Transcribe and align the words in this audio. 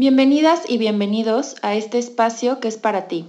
Bienvenidas 0.00 0.62
y 0.66 0.78
bienvenidos 0.78 1.56
a 1.60 1.74
este 1.74 1.98
espacio 1.98 2.58
que 2.58 2.68
es 2.68 2.78
para 2.78 3.06
ti. 3.06 3.26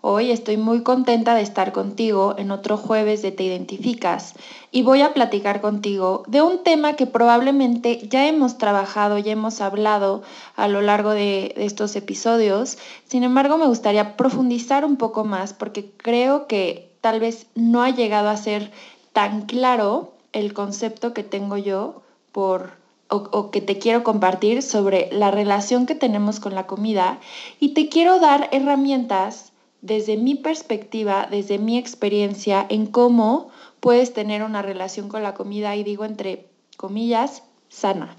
Hoy 0.00 0.32
estoy 0.32 0.56
muy 0.56 0.82
contenta 0.82 1.36
de 1.36 1.42
estar 1.42 1.70
contigo 1.70 2.34
en 2.36 2.50
otro 2.50 2.76
jueves 2.76 3.22
de 3.22 3.30
Te 3.30 3.44
Identificas 3.44 4.34
y 4.72 4.82
voy 4.82 5.02
a 5.02 5.14
platicar 5.14 5.60
contigo 5.60 6.24
de 6.26 6.42
un 6.42 6.64
tema 6.64 6.96
que 6.96 7.06
probablemente 7.06 8.08
ya 8.08 8.26
hemos 8.26 8.58
trabajado, 8.58 9.18
ya 9.18 9.30
hemos 9.30 9.60
hablado 9.60 10.24
a 10.56 10.66
lo 10.66 10.82
largo 10.82 11.10
de, 11.10 11.54
estos 11.56 11.94
episodios. 11.94 12.76
Sin 13.06 13.22
embargo, 13.22 13.56
me 13.56 13.68
gustaría 13.68 14.16
profundizar 14.16 14.84
un 14.84 14.96
poco 14.96 15.22
más 15.22 15.52
porque 15.52 15.92
creo 15.96 16.48
que 16.48 16.90
tal 17.02 17.20
vez 17.20 17.46
no 17.54 17.84
ha 17.84 17.90
llegado 17.90 18.30
a 18.30 18.36
ser 18.36 18.72
tan 19.12 19.42
claro 19.42 20.12
el 20.32 20.54
concepto 20.54 21.14
que 21.14 21.22
tengo 21.22 21.56
yo 21.56 22.02
por 22.32 22.79
o, 23.10 23.50
que 23.50 23.60
te 23.60 23.78
quiero 23.78 24.02
compartir 24.04 24.62
sobre 24.62 25.08
la 25.12 25.30
relación 25.30 25.86
que 25.86 25.94
tenemos 25.94 26.40
con 26.40 26.54
la 26.54 26.66
comida 26.66 27.18
y 27.58 27.70
te 27.74 27.88
quiero 27.88 28.20
dar 28.20 28.48
herramientas 28.52 29.52
desde 29.82 30.16
mi 30.16 30.34
perspectiva, 30.34 31.26
desde 31.30 31.58
mi 31.58 31.78
experiencia 31.78 32.64
en 32.68 32.86
cómo 32.86 33.48
puedes 33.80 34.12
tener 34.12 34.42
una 34.42 34.62
relación 34.62 35.08
con 35.08 35.22
la 35.22 35.34
comida 35.34 35.74
y 35.76 35.84
digo 35.84 36.04
entre 36.04 36.46
comillas, 36.76 37.42
sana. 37.68 38.16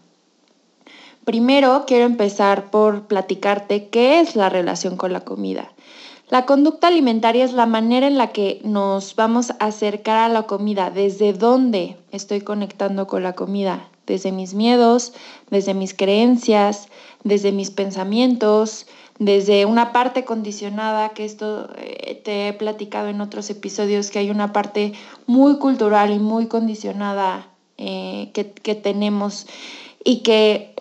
Primero 1.23 1.83
quiero 1.85 2.05
empezar 2.05 2.71
por 2.71 3.07
platicarte 3.07 3.89
qué 3.89 4.19
es 4.19 4.35
la 4.35 4.49
relación 4.49 4.97
con 4.97 5.13
la 5.13 5.21
comida. 5.21 5.71
La 6.29 6.45
conducta 6.45 6.87
alimentaria 6.87 7.43
es 7.45 7.53
la 7.53 7.65
manera 7.65 8.07
en 8.07 8.17
la 8.17 8.31
que 8.31 8.61
nos 8.63 9.15
vamos 9.15 9.51
a 9.51 9.65
acercar 9.65 10.17
a 10.17 10.29
la 10.29 10.43
comida, 10.43 10.89
desde 10.89 11.33
dónde 11.33 11.97
estoy 12.11 12.41
conectando 12.41 13.05
con 13.05 13.21
la 13.21 13.33
comida, 13.33 13.90
desde 14.07 14.31
mis 14.31 14.53
miedos, 14.53 15.13
desde 15.49 15.73
mis 15.73 15.93
creencias, 15.93 16.87
desde 17.23 17.51
mis 17.51 17.71
pensamientos, 17.71 18.87
desde 19.19 19.65
una 19.65 19.91
parte 19.91 20.25
condicionada, 20.25 21.09
que 21.09 21.25
esto 21.25 21.69
eh, 21.77 22.19
te 22.23 22.47
he 22.47 22.53
platicado 22.53 23.07
en 23.07 23.21
otros 23.21 23.49
episodios, 23.51 24.09
que 24.09 24.19
hay 24.19 24.31
una 24.31 24.51
parte 24.51 24.93
muy 25.27 25.59
cultural 25.59 26.11
y 26.11 26.17
muy 26.17 26.47
condicionada 26.47 27.47
eh, 27.77 28.31
que, 28.33 28.75
tenemos 28.75 29.45
y 30.03 30.23
que 30.23 30.73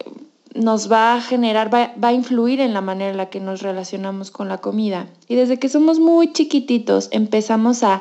nos 0.54 0.90
va 0.90 1.14
a 1.14 1.20
generar, 1.20 1.72
va, 1.72 1.92
va, 2.02 2.08
a 2.08 2.12
influir 2.12 2.60
en 2.60 2.72
la 2.72 2.80
manera 2.80 3.10
en 3.10 3.18
la 3.18 3.28
que 3.28 3.40
nos 3.40 3.60
relacionamos 3.60 4.30
con 4.30 4.48
la 4.48 4.58
comida. 4.58 5.06
Y 5.28 5.34
desde 5.34 5.58
que 5.58 5.68
somos 5.68 5.98
muy 5.98 6.32
chiquititos 6.32 7.08
empezamos 7.12 7.82
a 7.82 8.00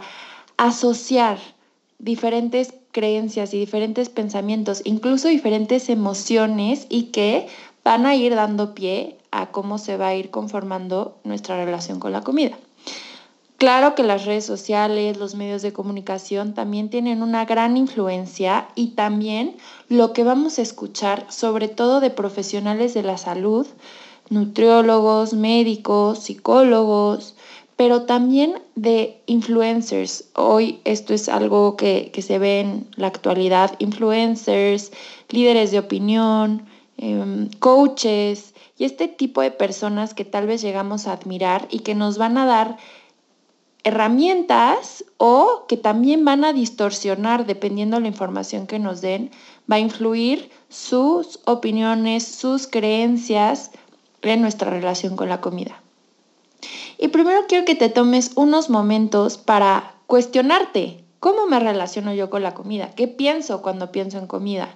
asociar 0.56 1.38
diferentes 2.00 2.74
creencias 2.92 3.54
y 3.54 3.60
diferentes 3.60 4.10
pensamientos, 4.10 4.82
incluso 4.84 5.28
diferentes 5.28 5.90
emociones 5.90 6.86
y 6.90 7.04
que 7.06 7.48
van 7.84 8.06
a 8.06 8.16
ir 8.16 8.36
dando 8.36 8.74
pie 8.74 9.18
a 9.32 9.48
cómo 9.48 9.78
se 9.78 9.98
va 9.98 10.08
a 10.08 10.16
ir 10.16 10.32
conformando 10.32 11.18
nuestra 11.24 11.64
relación 11.64 12.00
con 12.00 12.12
la 12.12 12.22
comida. 12.22 12.58
Claro 13.58 13.94
que 13.94 14.04
las 14.04 14.26
redes 14.26 14.46
sociales, 14.46 15.18
los 15.18 15.36
medios 15.36 15.62
de 15.62 15.74
comunicación 15.74 16.54
también 16.54 16.90
tienen 16.90 17.22
una 17.22 17.44
gran 17.44 17.76
influencia 17.76 18.70
y 18.74 18.92
también 18.92 19.58
lo 19.90 20.14
que 20.14 20.24
vamos 20.24 20.60
a 20.60 20.62
escuchar, 20.62 21.26
sobre 21.30 21.68
todo 21.68 22.00
de 22.00 22.10
profesionales 22.10 22.94
de 22.94 23.04
la 23.04 23.18
salud, 23.18 23.68
nutriólogos, 24.30 25.34
médicos, 25.34 26.20
psicólogos, 26.20 27.36
pero 27.80 28.02
también 28.02 28.62
de 28.76 29.22
influencers. 29.26 30.26
Hoy 30.36 30.82
esto 30.84 31.14
es 31.14 31.30
algo 31.30 31.78
que, 31.78 32.12
se 32.22 32.38
ve 32.38 32.60
en 32.60 32.88
la 32.98 33.08
actualidad, 33.08 33.74
influencers, 33.80 34.92
líderes 35.30 35.72
de 35.72 35.80
opinión, 35.80 36.66
em, 36.98 37.50
coaches 37.60 38.54
y 38.78 38.84
este 38.84 39.08
tipo 39.08 39.40
de 39.40 39.52
personas 39.52 40.14
que 40.14 40.26
tal 40.26 40.46
vez 40.46 40.62
llegamos 40.62 41.08
a 41.08 41.14
admirar 41.14 41.70
y 41.72 41.80
que 41.80 41.96
nos 41.96 42.18
van 42.18 42.38
a 42.38 42.46
dar 42.46 42.76
herramientas 43.86 45.06
o 45.16 45.64
que 45.70 45.78
también 45.78 46.26
van 46.26 46.44
a 46.44 46.52
distorsionar 46.52 47.46
dependiendo 47.46 47.96
de 47.96 48.02
la 48.02 48.10
información 48.10 48.68
que 48.68 48.80
nos 48.80 49.00
den, 49.00 49.32
va 49.72 49.78
a 49.78 49.80
influir 49.80 50.52
sus 50.68 51.40
opiniones, 51.46 52.28
sus 52.28 52.68
creencias 52.68 53.72
en 54.22 54.42
nuestra 54.42 54.70
relación 54.70 55.16
con 55.16 55.30
la 55.30 55.40
comida. 55.40 55.82
Y 56.98 57.08
primero 57.10 57.42
quiero 57.48 57.66
que 57.66 57.76
te 57.76 57.90
tomes 57.90 58.32
unos 58.36 58.70
momentos 58.70 59.38
para 59.38 59.96
cuestionarte, 60.08 61.04
¿cómo 61.20 61.48
me 61.48 61.60
relaciono 61.60 62.14
yo 62.14 62.30
con 62.30 62.44
la 62.44 62.54
comida? 62.54 62.92
¿Qué 62.96 63.08
pienso 63.08 63.62
cuando 63.62 63.92
pienso 63.92 64.18
en 64.18 64.28
comida? 64.28 64.76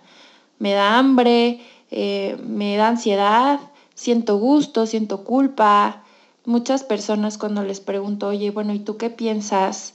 ¿Me 0.60 0.74
da 0.74 0.98
hambre? 0.98 1.62
Eh, 1.92 2.38
¿Me 2.44 2.78
da 2.78 2.90
ansiedad? 2.90 3.60
¿Siento 3.96 4.38
gusto? 4.38 4.86
¿Siento 4.86 5.24
culpa? 5.24 6.04
Muchas 6.46 6.84
personas 6.84 7.38
cuando 7.38 7.64
les 7.64 7.80
pregunto, 7.80 8.28
oye, 8.28 8.52
bueno, 8.52 8.74
¿y 8.74 8.80
tú 8.80 8.98
qué 8.98 9.10
piensas? 9.10 9.94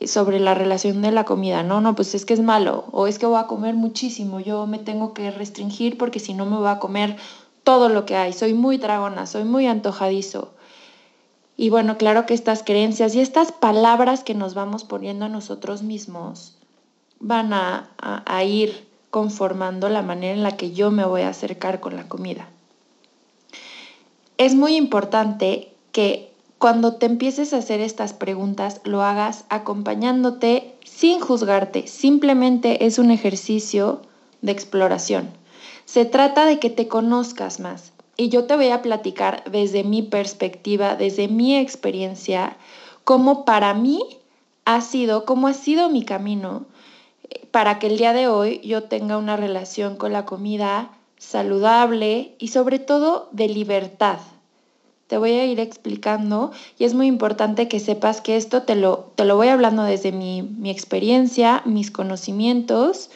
Eh, 0.00 0.06
sobre 0.06 0.40
la 0.40 0.54
relación 0.54 1.02
de 1.02 1.12
la 1.12 1.24
comida, 1.24 1.62
no, 1.62 1.80
no, 1.80 1.94
pues 1.94 2.14
es 2.14 2.24
que 2.24 2.34
es 2.34 2.40
malo, 2.40 2.86
o 2.92 3.06
es 3.06 3.18
que 3.18 3.26
voy 3.26 3.38
a 3.38 3.46
comer 3.46 3.74
muchísimo, 3.74 4.40
yo 4.40 4.66
me 4.66 4.78
tengo 4.78 5.12
que 5.12 5.30
restringir 5.30 5.98
porque 5.98 6.20
si 6.20 6.32
no 6.32 6.46
me 6.46 6.56
voy 6.56 6.68
a 6.68 6.78
comer 6.78 7.16
todo 7.64 7.88
lo 7.90 8.06
que 8.06 8.16
hay, 8.16 8.32
soy 8.32 8.54
muy 8.54 8.78
dragona, 8.78 9.26
soy 9.26 9.44
muy 9.44 9.66
antojadizo. 9.66 10.53
Y 11.56 11.70
bueno, 11.70 11.96
claro 11.98 12.26
que 12.26 12.34
estas 12.34 12.62
creencias 12.62 13.14
y 13.14 13.20
estas 13.20 13.52
palabras 13.52 14.24
que 14.24 14.34
nos 14.34 14.54
vamos 14.54 14.84
poniendo 14.84 15.26
a 15.26 15.28
nosotros 15.28 15.82
mismos 15.82 16.56
van 17.20 17.52
a, 17.52 17.88
ir 18.44 18.86
conformando 19.10 19.88
la 19.88 20.02
manera 20.02 20.34
en 20.34 20.42
la 20.42 20.56
que 20.56 20.72
yo 20.72 20.90
me 20.90 21.04
voy 21.04 21.22
a 21.22 21.28
acercar 21.28 21.80
con 21.80 21.96
la 21.96 22.08
comida. 22.08 22.48
Es 24.36 24.54
muy 24.56 24.76
importante 24.76 25.72
que 25.92 26.32
cuando 26.58 26.96
te 26.96 27.06
empieces 27.06 27.54
a 27.54 27.58
hacer 27.58 27.80
estas 27.80 28.12
preguntas 28.12 28.80
lo 28.84 29.02
hagas 29.02 29.44
acompañándote 29.48 30.74
sin 30.84 31.20
juzgarte, 31.20 31.86
simplemente 31.86 32.84
es 32.86 32.98
un 32.98 33.10
ejercicio 33.10 34.02
de 34.42 34.52
exploración. 34.52 35.30
Se 35.84 36.04
trata 36.04 36.44
de 36.44 36.58
que 36.58 36.70
te 36.70 36.88
conozcas 36.88 37.60
más, 37.60 37.93
y 38.16 38.28
yo 38.28 38.44
te 38.44 38.56
voy 38.56 38.68
a 38.68 38.82
platicar 38.82 39.44
desde 39.50 39.84
mi 39.84 40.02
perspectiva, 40.02 40.96
desde 40.96 41.28
mi 41.28 41.56
experiencia, 41.56 42.56
cómo 43.04 43.44
para 43.44 43.74
mí 43.74 44.00
ha 44.64 44.80
sido, 44.80 45.24
cómo 45.24 45.48
ha 45.48 45.54
sido 45.54 45.90
mi 45.90 46.04
camino 46.04 46.64
eh, 47.28 47.46
para 47.50 47.78
que 47.78 47.88
el 47.88 47.98
día 47.98 48.12
de 48.12 48.28
hoy 48.28 48.60
yo 48.64 48.84
tenga 48.84 49.18
una 49.18 49.36
relación 49.36 49.96
con 49.96 50.12
la 50.12 50.24
comida 50.24 50.90
saludable 51.18 52.34
y 52.38 52.48
sobre 52.48 52.78
todo 52.78 53.28
de 53.32 53.48
libertad. 53.48 54.18
Te 55.06 55.18
voy 55.18 55.32
a 55.32 55.44
ir 55.44 55.60
explicando 55.60 56.50
y 56.78 56.84
es 56.84 56.94
muy 56.94 57.06
importante 57.06 57.68
que 57.68 57.78
sepas 57.78 58.20
que 58.20 58.36
esto 58.36 58.62
te 58.62 58.74
lo, 58.74 59.10
te 59.16 59.24
lo 59.24 59.36
voy 59.36 59.48
hablando 59.48 59.82
desde 59.82 60.12
mi, 60.12 60.42
mi 60.42 60.70
experiencia, 60.70 61.62
mis 61.66 61.90
conocimientos 61.90 63.10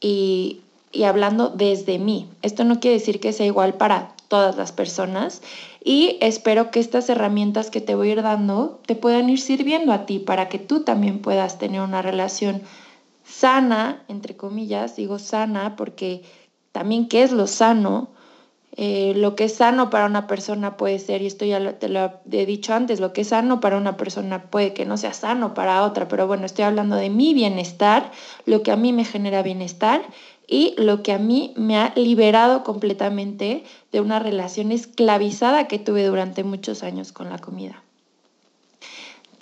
y, 0.00 0.60
y 0.92 1.02
hablando 1.02 1.48
desde 1.48 1.98
mí. 1.98 2.28
Esto 2.42 2.64
no 2.64 2.78
quiere 2.78 2.98
decir 2.98 3.18
que 3.18 3.32
sea 3.32 3.46
igual 3.46 3.74
para 3.74 4.14
todas 4.32 4.56
las 4.56 4.72
personas 4.72 5.42
y 5.84 6.16
espero 6.22 6.70
que 6.70 6.80
estas 6.80 7.10
herramientas 7.10 7.68
que 7.68 7.82
te 7.82 7.94
voy 7.94 8.08
a 8.08 8.12
ir 8.12 8.22
dando 8.22 8.80
te 8.86 8.94
puedan 8.94 9.28
ir 9.28 9.38
sirviendo 9.38 9.92
a 9.92 10.06
ti 10.06 10.20
para 10.20 10.48
que 10.48 10.58
tú 10.58 10.84
también 10.84 11.18
puedas 11.18 11.58
tener 11.58 11.82
una 11.82 12.00
relación 12.00 12.62
sana, 13.24 14.04
entre 14.08 14.34
comillas, 14.34 14.96
digo 14.96 15.18
sana 15.18 15.76
porque 15.76 16.22
también 16.72 17.08
qué 17.08 17.24
es 17.24 17.32
lo 17.32 17.46
sano. 17.46 18.08
Eh, 18.74 19.12
lo 19.16 19.36
que 19.36 19.44
es 19.44 19.56
sano 19.56 19.90
para 19.90 20.06
una 20.06 20.26
persona 20.26 20.78
puede 20.78 20.98
ser, 20.98 21.20
y 21.20 21.26
esto 21.26 21.44
ya 21.44 21.78
te 21.78 21.90
lo 21.90 22.20
he 22.30 22.46
dicho 22.46 22.72
antes, 22.72 23.00
lo 23.00 23.12
que 23.12 23.20
es 23.20 23.28
sano 23.28 23.60
para 23.60 23.76
una 23.76 23.98
persona 23.98 24.44
puede 24.44 24.72
que 24.72 24.86
no 24.86 24.96
sea 24.96 25.12
sano 25.12 25.52
para 25.52 25.82
otra, 25.84 26.08
pero 26.08 26.26
bueno, 26.26 26.46
estoy 26.46 26.64
hablando 26.64 26.96
de 26.96 27.10
mi 27.10 27.34
bienestar, 27.34 28.10
lo 28.46 28.62
que 28.62 28.70
a 28.70 28.76
mí 28.76 28.94
me 28.94 29.04
genera 29.04 29.42
bienestar 29.42 30.02
y 30.46 30.74
lo 30.78 31.02
que 31.02 31.12
a 31.12 31.18
mí 31.18 31.52
me 31.54 31.76
ha 31.76 31.92
liberado 31.96 32.64
completamente 32.64 33.64
de 33.92 34.00
una 34.00 34.18
relación 34.18 34.72
esclavizada 34.72 35.68
que 35.68 35.78
tuve 35.78 36.06
durante 36.06 36.42
muchos 36.42 36.82
años 36.82 37.12
con 37.12 37.28
la 37.28 37.38
comida. 37.38 37.82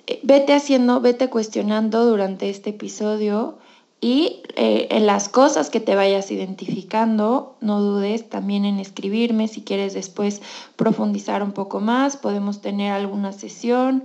Eh, 0.08 0.18
vete 0.24 0.54
haciendo, 0.54 1.00
vete 1.00 1.30
cuestionando 1.30 2.04
durante 2.04 2.50
este 2.50 2.70
episodio 2.70 3.58
Y 4.00 4.42
eh, 4.56 4.88
en 4.90 5.04
las 5.06 5.28
cosas 5.28 5.68
que 5.68 5.78
te 5.78 5.94
vayas 5.94 6.30
identificando, 6.30 7.56
no 7.60 7.80
dudes 7.82 8.30
también 8.30 8.64
en 8.64 8.78
escribirme 8.78 9.46
si 9.46 9.60
quieres 9.60 9.92
después 9.92 10.40
profundizar 10.76 11.42
un 11.42 11.52
poco 11.52 11.80
más, 11.80 12.16
podemos 12.16 12.62
tener 12.62 12.92
alguna 12.92 13.32
sesión 13.32 14.04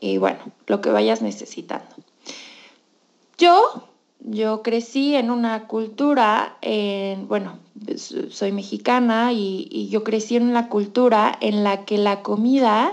y 0.00 0.16
bueno, 0.16 0.38
lo 0.66 0.80
que 0.80 0.90
vayas 0.90 1.20
necesitando. 1.20 1.94
Yo, 3.36 3.86
yo 4.20 4.62
crecí 4.62 5.14
en 5.14 5.30
una 5.30 5.66
cultura, 5.66 6.56
bueno, 7.28 7.58
soy 8.30 8.50
mexicana 8.52 9.32
y, 9.32 9.68
y 9.70 9.88
yo 9.88 10.04
crecí 10.04 10.36
en 10.36 10.44
una 10.44 10.70
cultura 10.70 11.36
en 11.40 11.64
la 11.64 11.84
que 11.84 11.98
la 11.98 12.22
comida 12.22 12.92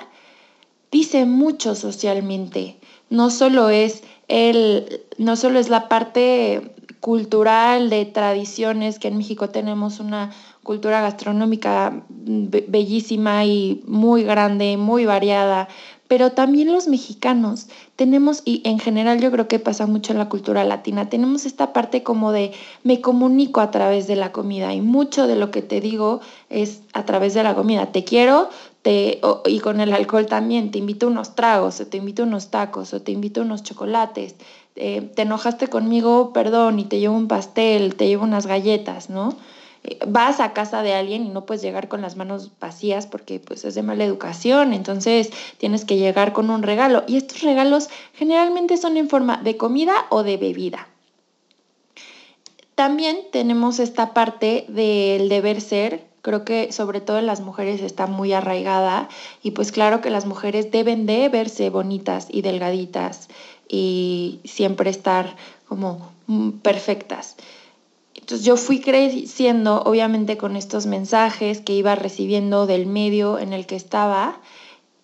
dice 0.92 1.25
mucho 1.25 1.75
socialmente. 1.75 2.77
No 3.11 3.29
solo 3.29 3.69
es 3.69 4.03
el, 4.29 5.01
no 5.17 5.35
solo 5.35 5.59
es 5.59 5.69
la 5.69 5.89
parte 5.89 6.73
cultural 7.01 7.89
de 7.89 8.05
tradiciones, 8.05 8.99
que 8.99 9.09
en 9.09 9.17
México 9.17 9.49
tenemos 9.49 9.99
una 9.99 10.31
cultura 10.63 11.01
gastronómica 11.01 12.03
bellísima 12.09 13.43
y 13.43 13.83
muy 13.85 14.23
grande, 14.23 14.77
muy 14.77 15.05
variada, 15.05 15.67
pero 16.07 16.31
también 16.31 16.71
los 16.71 16.87
mexicanos 16.87 17.67
tenemos, 17.95 18.43
y 18.45 18.61
en 18.63 18.79
general 18.79 19.19
yo 19.19 19.31
creo 19.31 19.47
que 19.47 19.59
pasa 19.59 19.87
mucho 19.87 20.13
en 20.13 20.19
la 20.19 20.29
cultura 20.29 20.63
latina, 20.63 21.09
tenemos 21.09 21.45
esta 21.45 21.73
parte 21.73 22.03
como 22.03 22.31
de 22.31 22.51
me 22.83 23.01
comunico 23.01 23.59
a 23.59 23.71
través 23.71 24.07
de 24.07 24.15
la 24.15 24.31
comida 24.31 24.73
y 24.73 24.81
mucho 24.81 25.25
de 25.25 25.35
lo 25.35 25.51
que 25.51 25.61
te 25.61 25.81
digo 25.81 26.21
es 26.49 26.81
a 26.93 27.05
través 27.05 27.33
de 27.33 27.43
la 27.43 27.55
comida. 27.55 27.91
Te 27.91 28.03
quiero, 28.03 28.49
te, 28.81 29.22
y 29.45 29.60
con 29.60 29.80
el 29.80 29.94
alcohol 29.94 30.25
también, 30.25 30.72
te 30.72 30.80
invito 30.80 31.07
unos 31.07 31.36
tragos, 31.36 31.80
o 31.80 31.88
te 31.88 31.98
invito 31.98 32.24
unos 32.24 32.50
tacos, 32.50 32.94
o 32.94 33.01
te 33.01 33.12
invito 33.12 33.42
unos 33.42 33.63
chocolates, 33.63 34.36
eh, 34.75 35.01
te 35.16 35.24
enojaste 35.24 35.68
conmigo, 35.68 36.33
perdón, 36.33 36.80
y 36.80 36.86
te 36.86 37.00
llevo 37.00 37.16
un 37.16 37.28
pastel, 37.28 37.95
te 37.95 38.07
llevo 38.07 38.24
unas 38.24 38.48
galletas, 38.48 39.10
¿no? 39.10 39.36
Eh, 39.83 40.00
vas 40.07 40.39
a 40.39 40.54
casa 40.54 40.83
de 40.83 40.94
alguien 40.94 41.25
y 41.25 41.30
no 41.30 41.45
puedes 41.45 41.62
llegar 41.62 41.88
con 41.88 42.01
las 42.01 42.16
manos 42.16 42.51
vacías 42.60 43.07
porque 43.07 43.39
pues 43.39 43.66
es 43.66 43.74
de 43.75 43.81
mala 43.81 44.06
educación, 44.06 44.74
entonces 44.74 45.31
tienes 45.57 45.86
que 45.86 45.98
llegar 45.98 46.33
con 46.33 46.50
un 46.50 46.63
regalo. 46.63 47.04
Y 47.07 47.18
estos 47.18 47.42
regalos 47.42 47.89
generalmente 48.13 48.78
son 48.78 48.98
en 48.98 49.10
forma 49.10 49.38
de 49.38 49.57
comida 49.57 49.94
o 50.10 50.24
de 50.24 50.38
bebida. 50.38 50.88
También 52.75 53.18
tenemos 53.31 53.80
esta 53.80 54.13
parte 54.13 54.66
del 54.68 55.30
deber 55.30 55.62
ser, 55.62 56.10
creo 56.21 56.45
que 56.45 56.71
sobre 56.71 57.01
todo 57.01 57.19
en 57.19 57.25
las 57.25 57.41
mujeres 57.41 57.81
está 57.81 58.07
muy 58.07 58.33
arraigada 58.33 59.09
y 59.41 59.51
pues 59.51 59.71
claro 59.71 60.01
que 60.01 60.09
las 60.09 60.25
mujeres 60.25 60.71
deben 60.71 61.06
de 61.06 61.29
verse 61.29 61.69
bonitas 61.69 62.27
y 62.29 62.41
delgaditas 62.41 63.27
y 63.68 64.39
siempre 64.44 64.89
estar 64.89 65.35
como 65.68 66.12
mm, 66.27 66.51
perfectas. 66.59 67.35
Entonces 68.13 68.45
yo 68.45 68.57
fui 68.57 68.81
creciendo 68.81 69.81
obviamente 69.83 70.38
con 70.38 70.56
estos 70.56 70.85
mensajes 70.85 71.62
que 71.62 71.73
iba 71.73 71.95
recibiendo 71.95 72.68
del 72.68 72.85
medio 72.85 73.39
en 73.39 73.53
el 73.53 73.65
que 73.65 73.75
estaba 73.75 74.38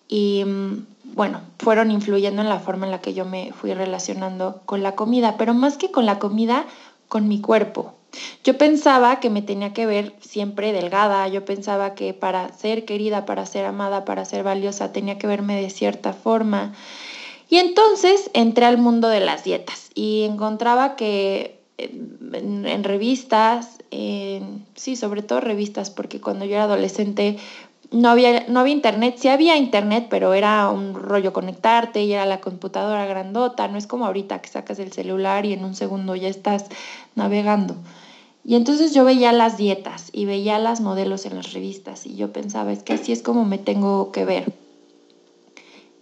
y 0.08 0.44
mm, 0.44 0.86
bueno, 1.14 1.40
fueron 1.58 1.90
influyendo 1.90 2.42
en 2.42 2.48
la 2.48 2.60
forma 2.60 2.86
en 2.86 2.92
la 2.92 3.00
que 3.00 3.14
yo 3.14 3.24
me 3.24 3.52
fui 3.52 3.74
relacionando 3.74 4.60
con 4.66 4.82
la 4.82 4.94
comida, 4.94 5.36
pero 5.36 5.52
más 5.52 5.76
que 5.76 5.90
con 5.90 6.06
la 6.06 6.18
comida, 6.18 6.66
con 7.08 7.26
mi 7.26 7.40
cuerpo. 7.40 7.97
Yo 8.44 8.56
pensaba 8.56 9.20
que 9.20 9.30
me 9.30 9.42
tenía 9.42 9.72
que 9.72 9.86
ver 9.86 10.14
siempre 10.20 10.72
delgada, 10.72 11.28
yo 11.28 11.44
pensaba 11.44 11.94
que 11.94 12.14
para 12.14 12.52
ser 12.52 12.84
querida, 12.84 13.26
para 13.26 13.44
ser 13.46 13.64
amada, 13.64 14.04
para 14.04 14.24
ser 14.24 14.42
valiosa, 14.42 14.92
tenía 14.92 15.18
que 15.18 15.26
verme 15.26 15.60
de 15.60 15.70
cierta 15.70 16.12
forma. 16.12 16.72
Y 17.50 17.56
entonces 17.56 18.30
entré 18.34 18.66
al 18.66 18.78
mundo 18.78 19.08
de 19.08 19.20
las 19.20 19.44
dietas 19.44 19.90
y 19.94 20.24
encontraba 20.24 20.96
que 20.96 21.58
en, 21.78 22.84
revistas, 22.84 23.78
sí, 23.90 24.96
sobre 24.96 25.22
todo 25.22 25.40
revistas, 25.40 25.90
porque 25.90 26.20
cuando 26.20 26.44
yo 26.44 26.54
era 26.54 26.64
adolescente 26.64 27.38
no 27.90 28.10
había, 28.10 28.46
no 28.48 28.60
había 28.60 28.74
internet, 28.74 29.16
sí 29.18 29.28
había 29.28 29.56
internet, 29.56 30.08
pero 30.10 30.34
era 30.34 30.68
un 30.70 30.94
rollo 30.94 31.32
conectarte 31.32 32.02
y 32.02 32.12
era 32.12 32.26
la 32.26 32.40
computadora 32.40 33.06
grandota, 33.06 33.68
no 33.68 33.78
es 33.78 33.86
como 33.86 34.06
ahorita 34.06 34.40
que 34.40 34.48
sacas 34.48 34.78
el 34.78 34.92
celular 34.92 35.46
y 35.46 35.54
en 35.54 35.64
un 35.64 35.74
segundo 35.74 36.14
ya 36.14 36.28
estás 36.28 36.66
navegando. 37.14 37.76
Y 38.44 38.54
entonces 38.54 38.94
yo 38.94 39.04
veía 39.04 39.32
las 39.32 39.56
dietas 39.56 40.10
y 40.12 40.24
veía 40.24 40.58
las 40.58 40.80
modelos 40.80 41.26
en 41.26 41.36
las 41.36 41.52
revistas 41.52 42.06
y 42.06 42.16
yo 42.16 42.32
pensaba, 42.32 42.72
es 42.72 42.82
que 42.82 42.94
así 42.94 43.12
es 43.12 43.22
como 43.22 43.44
me 43.44 43.58
tengo 43.58 44.12
que 44.12 44.24
ver. 44.24 44.52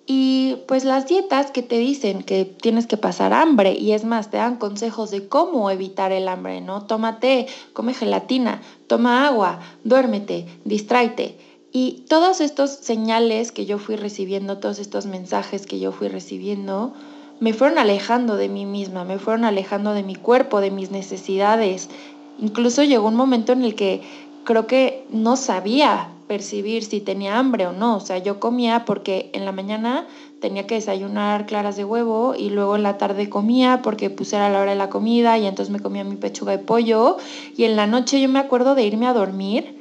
Y 0.08 0.58
pues 0.68 0.84
las 0.84 1.08
dietas 1.08 1.50
que 1.50 1.62
te 1.62 1.78
dicen 1.78 2.22
que 2.22 2.44
tienes 2.44 2.86
que 2.86 2.96
pasar 2.96 3.32
hambre 3.32 3.72
y 3.72 3.90
es 3.90 4.04
más, 4.04 4.30
te 4.30 4.36
dan 4.36 4.56
consejos 4.56 5.10
de 5.10 5.26
cómo 5.26 5.68
evitar 5.72 6.12
el 6.12 6.28
hambre, 6.28 6.60
¿no? 6.60 6.82
Tómate, 6.82 7.48
come 7.72 7.92
gelatina, 7.92 8.62
toma 8.86 9.26
agua, 9.26 9.58
duérmete, 9.82 10.46
distráete. 10.64 11.45
Y 11.78 12.04
todos 12.08 12.40
estos 12.40 12.70
señales 12.70 13.52
que 13.52 13.66
yo 13.66 13.76
fui 13.76 13.96
recibiendo, 13.96 14.56
todos 14.56 14.78
estos 14.78 15.04
mensajes 15.04 15.66
que 15.66 15.78
yo 15.78 15.92
fui 15.92 16.08
recibiendo, 16.08 16.94
me 17.38 17.52
fueron 17.52 17.76
alejando 17.76 18.36
de 18.36 18.48
mí 18.48 18.64
misma, 18.64 19.04
me 19.04 19.18
fueron 19.18 19.44
alejando 19.44 19.92
de 19.92 20.02
mi 20.02 20.14
cuerpo, 20.14 20.62
de 20.62 20.70
mis 20.70 20.90
necesidades. 20.90 21.90
Incluso 22.38 22.82
llegó 22.82 23.08
un 23.08 23.14
momento 23.14 23.52
en 23.52 23.62
el 23.62 23.74
que 23.74 24.00
creo 24.44 24.66
que 24.66 25.04
no 25.10 25.36
sabía 25.36 26.08
percibir 26.26 26.82
si 26.82 27.02
tenía 27.02 27.38
hambre 27.38 27.66
o 27.66 27.72
no. 27.72 27.96
O 27.96 28.00
sea, 28.00 28.16
yo 28.16 28.40
comía 28.40 28.86
porque 28.86 29.28
en 29.34 29.44
la 29.44 29.52
mañana 29.52 30.06
tenía 30.40 30.66
que 30.66 30.76
desayunar 30.76 31.44
claras 31.44 31.76
de 31.76 31.84
huevo 31.84 32.34
y 32.34 32.48
luego 32.48 32.76
en 32.76 32.84
la 32.84 32.96
tarde 32.96 33.28
comía 33.28 33.82
porque 33.82 34.16
era 34.32 34.48
la 34.48 34.60
hora 34.60 34.70
de 34.70 34.78
la 34.78 34.88
comida 34.88 35.36
y 35.36 35.46
entonces 35.46 35.70
me 35.70 35.80
comía 35.80 36.04
mi 36.04 36.16
pechuga 36.16 36.52
de 36.52 36.58
pollo 36.58 37.18
y 37.54 37.64
en 37.64 37.76
la 37.76 37.86
noche 37.86 38.18
yo 38.18 38.30
me 38.30 38.38
acuerdo 38.38 38.74
de 38.74 38.86
irme 38.86 39.06
a 39.06 39.12
dormir 39.12 39.75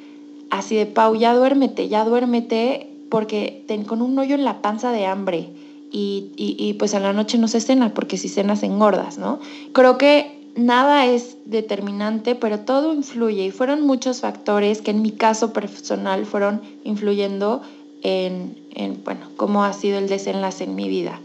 así 0.49 0.75
de, 0.75 0.85
Pau, 0.85 1.15
ya 1.15 1.35
duérmete, 1.35 1.87
ya 1.87 2.05
duérmete, 2.05 2.89
porque 3.09 3.63
ten, 3.67 3.83
con 3.83 4.01
un 4.01 4.17
hoyo 4.17 4.35
en 4.35 4.45
la 4.45 4.61
panza 4.61 4.91
de 4.91 5.05
hambre. 5.05 5.49
Y, 5.91 6.31
y, 6.35 6.55
y 6.59 6.73
pues 6.73 6.93
a 6.93 6.99
la 6.99 7.13
noche 7.13 7.37
no 7.37 7.47
se 7.47 7.61
cena, 7.61 7.93
porque 7.93 8.17
si 8.17 8.27
cenas 8.27 8.63
engordas, 8.63 9.17
¿no? 9.17 9.39
Creo 9.71 9.97
que 9.97 10.35
nada 10.55 11.05
es 11.05 11.37
determinante, 11.45 12.35
pero 12.35 12.61
todo 12.61 12.93
influye 12.93 13.45
y 13.45 13.51
fueron 13.51 13.81
muchos 13.81 14.21
factores 14.21 14.81
que 14.81 14.91
en 14.91 15.01
mi 15.01 15.11
caso 15.11 15.53
personal 15.53 16.25
fueron 16.25 16.61
influyendo 16.83 17.61
en, 18.01 18.57
en, 18.73 19.03
bueno, 19.03 19.27
cómo 19.35 19.63
ha 19.63 19.73
sido 19.73 19.97
el 19.97 20.07
desenlace 20.07 20.63
en 20.63 20.75
mi 20.75 20.87
vida. 20.87 21.19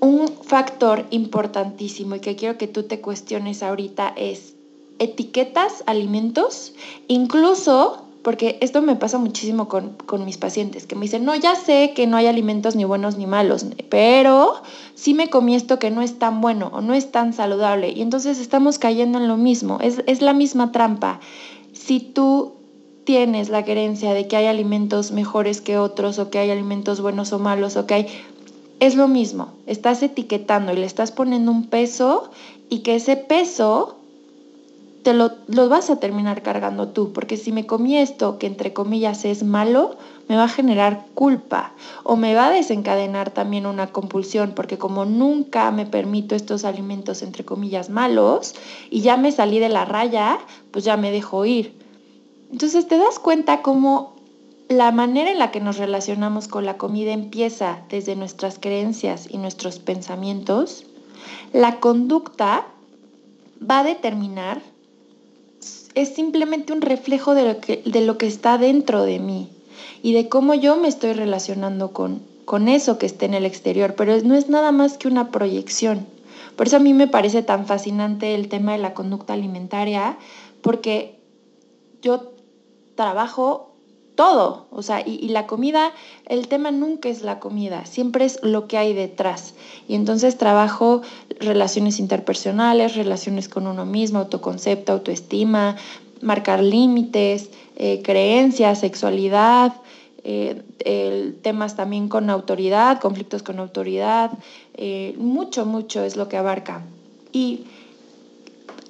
Un 0.00 0.28
factor 0.42 1.06
importantísimo 1.10 2.16
y 2.16 2.20
que 2.20 2.36
quiero 2.36 2.58
que 2.58 2.68
tú 2.68 2.82
te 2.84 3.00
cuestiones 3.00 3.62
ahorita 3.62 4.12
es, 4.16 4.53
etiquetas 4.98 5.82
alimentos, 5.86 6.74
incluso 7.08 8.04
porque 8.24 8.56
esto 8.62 8.80
me 8.80 8.96
pasa 8.96 9.18
muchísimo 9.18 9.68
con, 9.68 10.24
mis 10.24 10.38
pacientes, 10.38 10.86
que 10.86 10.94
me 10.94 11.02
dicen, 11.02 11.26
no, 11.26 11.34
ya 11.34 11.54
sé 11.56 11.92
que 11.94 12.06
no 12.06 12.16
hay 12.16 12.26
alimentos 12.26 12.74
ni 12.74 12.84
buenos 12.84 13.18
ni 13.18 13.26
malos, 13.26 13.66
pero 13.90 14.62
sí 14.94 15.12
me 15.12 15.28
comí 15.28 15.54
esto 15.54 15.78
que 15.78 15.90
no 15.90 16.00
es 16.00 16.18
tan 16.18 16.40
bueno 16.40 16.70
o 16.72 16.80
no 16.80 16.94
es 16.94 17.12
tan 17.12 17.34
saludable. 17.34 17.90
Y 17.90 18.00
entonces 18.00 18.40
estamos 18.40 18.78
cayendo 18.78 19.18
en 19.18 19.28
lo 19.28 19.36
mismo, 19.36 19.78
es, 19.82 20.02
es 20.06 20.22
la 20.22 20.32
misma 20.32 20.72
trampa. 20.72 21.20
Si 21.74 22.00
tú 22.00 22.54
tienes 23.04 23.50
la 23.50 23.62
creencia 23.62 24.14
de 24.14 24.26
que 24.26 24.36
hay 24.36 24.46
alimentos 24.46 25.12
mejores 25.12 25.60
que 25.60 25.76
otros 25.76 26.18
o 26.18 26.30
que 26.30 26.38
hay 26.38 26.50
alimentos 26.50 27.02
buenos 27.02 27.32
o 27.34 27.38
malos 27.38 27.76
o 27.76 27.86
que 27.86 27.94
hay... 27.94 28.06
Es 28.80 28.96
lo 28.96 29.06
mismo, 29.06 29.52
estás 29.66 30.02
etiquetando 30.02 30.72
y 30.72 30.76
le 30.76 30.86
estás 30.86 31.12
poniendo 31.12 31.52
un 31.52 31.66
peso 31.66 32.30
y 32.70 32.78
que 32.78 32.96
ese 32.96 33.16
peso 33.16 33.98
te 35.04 35.12
lo, 35.12 35.68
vas 35.68 35.90
a 35.90 36.00
terminar 36.00 36.42
cargando 36.42 36.88
tú, 36.88 37.12
porque 37.12 37.36
si 37.36 37.52
me 37.52 37.66
comí 37.66 37.98
esto 37.98 38.38
que 38.38 38.46
entre 38.46 38.72
comillas 38.72 39.26
es 39.26 39.42
malo, 39.42 39.96
me 40.28 40.36
va 40.36 40.44
a 40.44 40.48
generar 40.48 41.04
culpa 41.14 41.74
o 42.04 42.16
me 42.16 42.34
va 42.34 42.46
a 42.46 42.50
desencadenar 42.50 43.30
también 43.30 43.66
una 43.66 43.88
compulsión, 43.88 44.52
porque 44.56 44.78
como 44.78 45.04
nunca 45.04 45.70
me 45.72 45.84
permito 45.84 46.34
estos 46.34 46.64
alimentos 46.64 47.22
entre 47.22 47.44
comillas 47.44 47.90
malos 47.90 48.54
y 48.90 49.02
ya 49.02 49.18
me 49.18 49.30
salí 49.30 49.58
de 49.58 49.68
la 49.68 49.84
raya, 49.84 50.38
pues 50.70 50.86
ya 50.86 50.96
me 50.96 51.10
dejo 51.10 51.44
ir. 51.44 51.78
Entonces 52.50 52.88
te 52.88 52.96
das 52.96 53.18
cuenta 53.18 53.60
cómo 53.60 54.14
la 54.70 54.90
manera 54.90 55.30
en 55.30 55.38
la 55.38 55.50
que 55.50 55.60
nos 55.60 55.76
relacionamos 55.76 56.48
con 56.48 56.64
la 56.64 56.78
comida 56.78 57.12
empieza 57.12 57.80
desde 57.90 58.16
nuestras 58.16 58.58
creencias 58.58 59.28
y 59.30 59.36
nuestros 59.36 59.80
pensamientos. 59.80 60.86
La 61.52 61.78
conducta 61.78 62.66
va 63.60 63.80
a 63.80 63.84
determinar 63.84 64.62
es 65.94 66.14
simplemente 66.14 66.72
un 66.72 66.80
reflejo 66.80 67.34
de 67.34 67.44
lo 67.44 67.60
que, 67.60 67.82
de 67.84 68.00
lo 68.00 68.18
que 68.18 68.26
está 68.26 68.58
dentro 68.58 69.04
de 69.04 69.18
mí 69.18 69.48
y 70.02 70.12
de 70.12 70.28
cómo 70.28 70.54
yo 70.54 70.76
me 70.76 70.88
estoy 70.88 71.12
relacionando 71.12 71.92
con, 71.92 72.22
con 72.44 72.68
eso 72.68 72.98
que 72.98 73.06
está 73.06 73.24
en 73.26 73.34
el 73.34 73.46
exterior, 73.46 73.94
pero 73.96 74.16
no 74.22 74.34
es 74.34 74.48
nada 74.48 74.72
más 74.72 74.98
que 74.98 75.08
una 75.08 75.30
proyección. 75.30 76.06
Por 76.56 76.66
eso 76.66 76.76
a 76.76 76.80
mí 76.80 76.94
me 76.94 77.08
parece 77.08 77.42
tan 77.42 77.66
fascinante 77.66 78.34
el 78.34 78.48
tema 78.48 78.72
de 78.72 78.78
la 78.78 78.94
conducta 78.94 79.32
alimentaria, 79.32 80.18
porque 80.62 81.18
yo 82.02 82.32
trabajo 82.94 83.73
todo, 84.14 84.66
o 84.70 84.82
sea, 84.82 85.02
y, 85.04 85.28
la 85.28 85.46
comida, 85.46 85.92
el 86.26 86.46
tema 86.48 86.70
nunca 86.70 87.08
es 87.08 87.22
la 87.22 87.40
comida, 87.40 87.84
siempre 87.84 88.24
es 88.24 88.38
lo 88.42 88.68
que 88.68 88.78
hay 88.78 88.94
detrás. 88.94 89.54
Y 89.88 89.94
entonces 89.94 90.38
trabajo 90.38 91.02
relaciones 91.40 91.98
interpersonales, 91.98 92.94
relaciones 92.94 93.48
con 93.48 93.66
uno 93.66 93.84
mismo, 93.86 94.20
autoconcepto, 94.20 94.92
autoestima, 94.92 95.76
marcar 96.20 96.62
límites, 96.62 97.50
eh, 97.76 98.02
creencias, 98.02 98.80
sexualidad, 98.80 99.74
eh, 100.26 101.34
temas 101.42 101.76
también 101.76 102.08
con 102.08 102.30
autoridad, 102.30 102.98
conflictos 103.00 103.42
con 103.42 103.58
autoridad, 103.58 104.30
eh, 104.74 105.14
mucho, 105.18 105.66
mucho 105.66 106.02
es 106.02 106.16
lo 106.16 106.28
que 106.28 106.38
abarca. 106.38 106.82
Y 107.32 107.64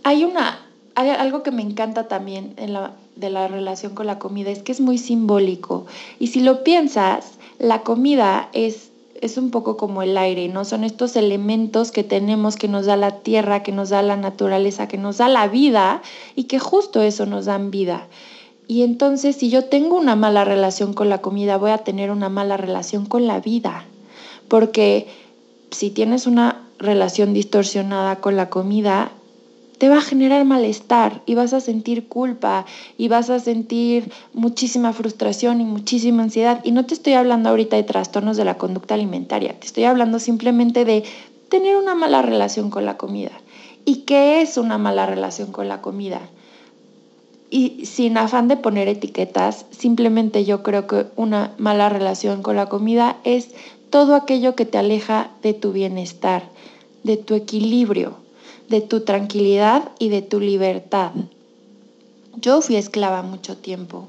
hay 0.04 0.23
una, 0.23 0.63
algo 0.95 1.43
que 1.43 1.51
me 1.51 1.63
encanta 1.63 2.09
también 2.09 2.55
en 2.57 2.73
la, 2.73 2.93
de 3.17 3.31
la 3.31 3.49
relación 3.49 3.95
con 3.95 4.07
la 4.07 4.19
comida, 4.19 4.51
es 4.51 4.63
que 4.63 4.73
es 4.73 4.81
muy 4.81 4.99
simbólico. 4.99 5.87
Y 6.19 6.29
si 6.29 6.41
lo 6.41 6.65
piensas, 6.65 7.33
la 7.59 7.83
comida 7.83 8.49
es, 8.53 8.91
es 9.21 9.37
un 9.37 9.51
poco 9.51 9.77
como 9.77 10.03
el 10.03 10.17
aire, 10.17 10.49
¿no? 10.49 10.65
Son 10.65 10.85
estos 10.85 11.17
elementos 11.17 11.91
que 11.91 12.05
tenemos, 12.05 12.57
que 12.57 12.69
nos 12.69 12.87
da 12.87 12.97
la 12.97 13.21
tierra, 13.21 13.63
que 13.63 13.73
nos 13.73 13.91
da 13.91 14.03
la 14.03 14.17
naturaleza, 14.17 14.89
que 14.89 14.99
nos 14.99 15.19
da 15.19 15.29
la 15.29 15.49
vida 15.49 16.03
y 16.35 16.45
que 16.45 16.59
justo 16.59 17.03
eso 17.03 17.27
nos 17.27 17.47
dan 17.47 17.71
vida. 17.71 18.07
Y 18.67 18.83
entonces 18.83 19.37
si 19.37 19.51
yo 19.51 19.65
tengo 19.65 19.97
una 19.97 20.17
mala 20.17 20.45
relación 20.45 20.95
con 20.95 21.09
la 21.09 21.19
comida, 21.19 21.59
voy 21.59 21.71
a 21.71 21.79
tener 21.79 22.11
una 22.11 22.29
mala 22.29 22.57
relación 22.57 23.07
con 23.07 23.27
la 23.27 23.41
vida. 23.41 23.85
Porque 24.49 25.07
si 25.71 25.91
tienes 25.91 26.27
una 26.27 26.63
relación 26.79 27.35
distorsionada 27.35 28.17
con 28.17 28.37
la 28.37 28.51
comida, 28.51 29.13
te 29.78 29.88
va 29.88 29.99
a 29.99 30.02
generar 30.02 30.45
malestar 30.45 31.23
y 31.26 31.35
vas 31.35 31.52
a 31.52 31.61
sentir 31.61 32.09
culpa 32.09 32.64
y 32.97 33.09
vas 33.09 33.31
a 33.31 33.38
sentir 33.38 34.12
muchísima 34.33 34.93
frustración 34.93 35.61
y 35.61 35.64
muchísima 35.64 36.23
ansiedad. 36.23 36.61
Y 36.64 36.73
no 36.73 36.87
te 36.87 36.95
estoy 36.95 37.14
hablando 37.14 37.49
ahorita 37.49 37.76
de 37.76 37.83
trastornos 37.83 38.37
de 38.37 38.45
la 38.45 38.57
conducta 38.57 38.95
alimentaria, 38.95 39.59
te 39.59 39.66
estoy 39.66 39.85
hablando 39.85 40.19
simplemente 40.19 40.85
de 40.85 41.04
tener 41.49 41.76
una 41.76 41.95
mala 41.95 42.23
relación 42.23 42.71
con 42.71 42.85
la 42.85 42.97
comida. 42.97 43.33
¿Y 43.85 43.97
qué 44.07 44.40
es 44.40 44.57
una 44.57 44.78
mala 44.78 45.07
relación 45.07 45.52
con 45.52 45.69
la 45.69 45.83
comida? 45.83 46.21
Y 47.50 47.87
sin 47.87 48.16
afán 48.16 48.49
de 48.49 48.57
poner 48.57 48.88
etiquetas, 48.88 49.66
simplemente 49.71 50.45
yo 50.45 50.62
creo 50.62 50.87
que 50.87 51.07
una 51.16 51.52
mala 51.59 51.88
relación 51.88 52.43
con 52.43 52.57
la 52.57 52.66
comida 52.66 53.19
es 53.25 53.50
todo 53.90 54.14
aquello 54.14 54.57
que 54.57 54.64
te 54.64 54.78
aleja 54.78 55.31
de 55.43 55.54
tu 55.54 55.73
bienestar, 55.73 56.49
de 57.04 57.16
tu 57.16 57.35
equilibrio, 57.35 58.24
de 58.75 58.81
tu 58.81 59.02
tranquilidad 59.02 59.93
y 60.00 60.09
de 60.09 60.21
tu 60.21 60.40
libertad. 60.40 61.12
Yo 62.35 62.61
fui 62.61 62.75
esclava 62.75 63.23
mucho 63.23 63.57
tiempo, 63.57 64.09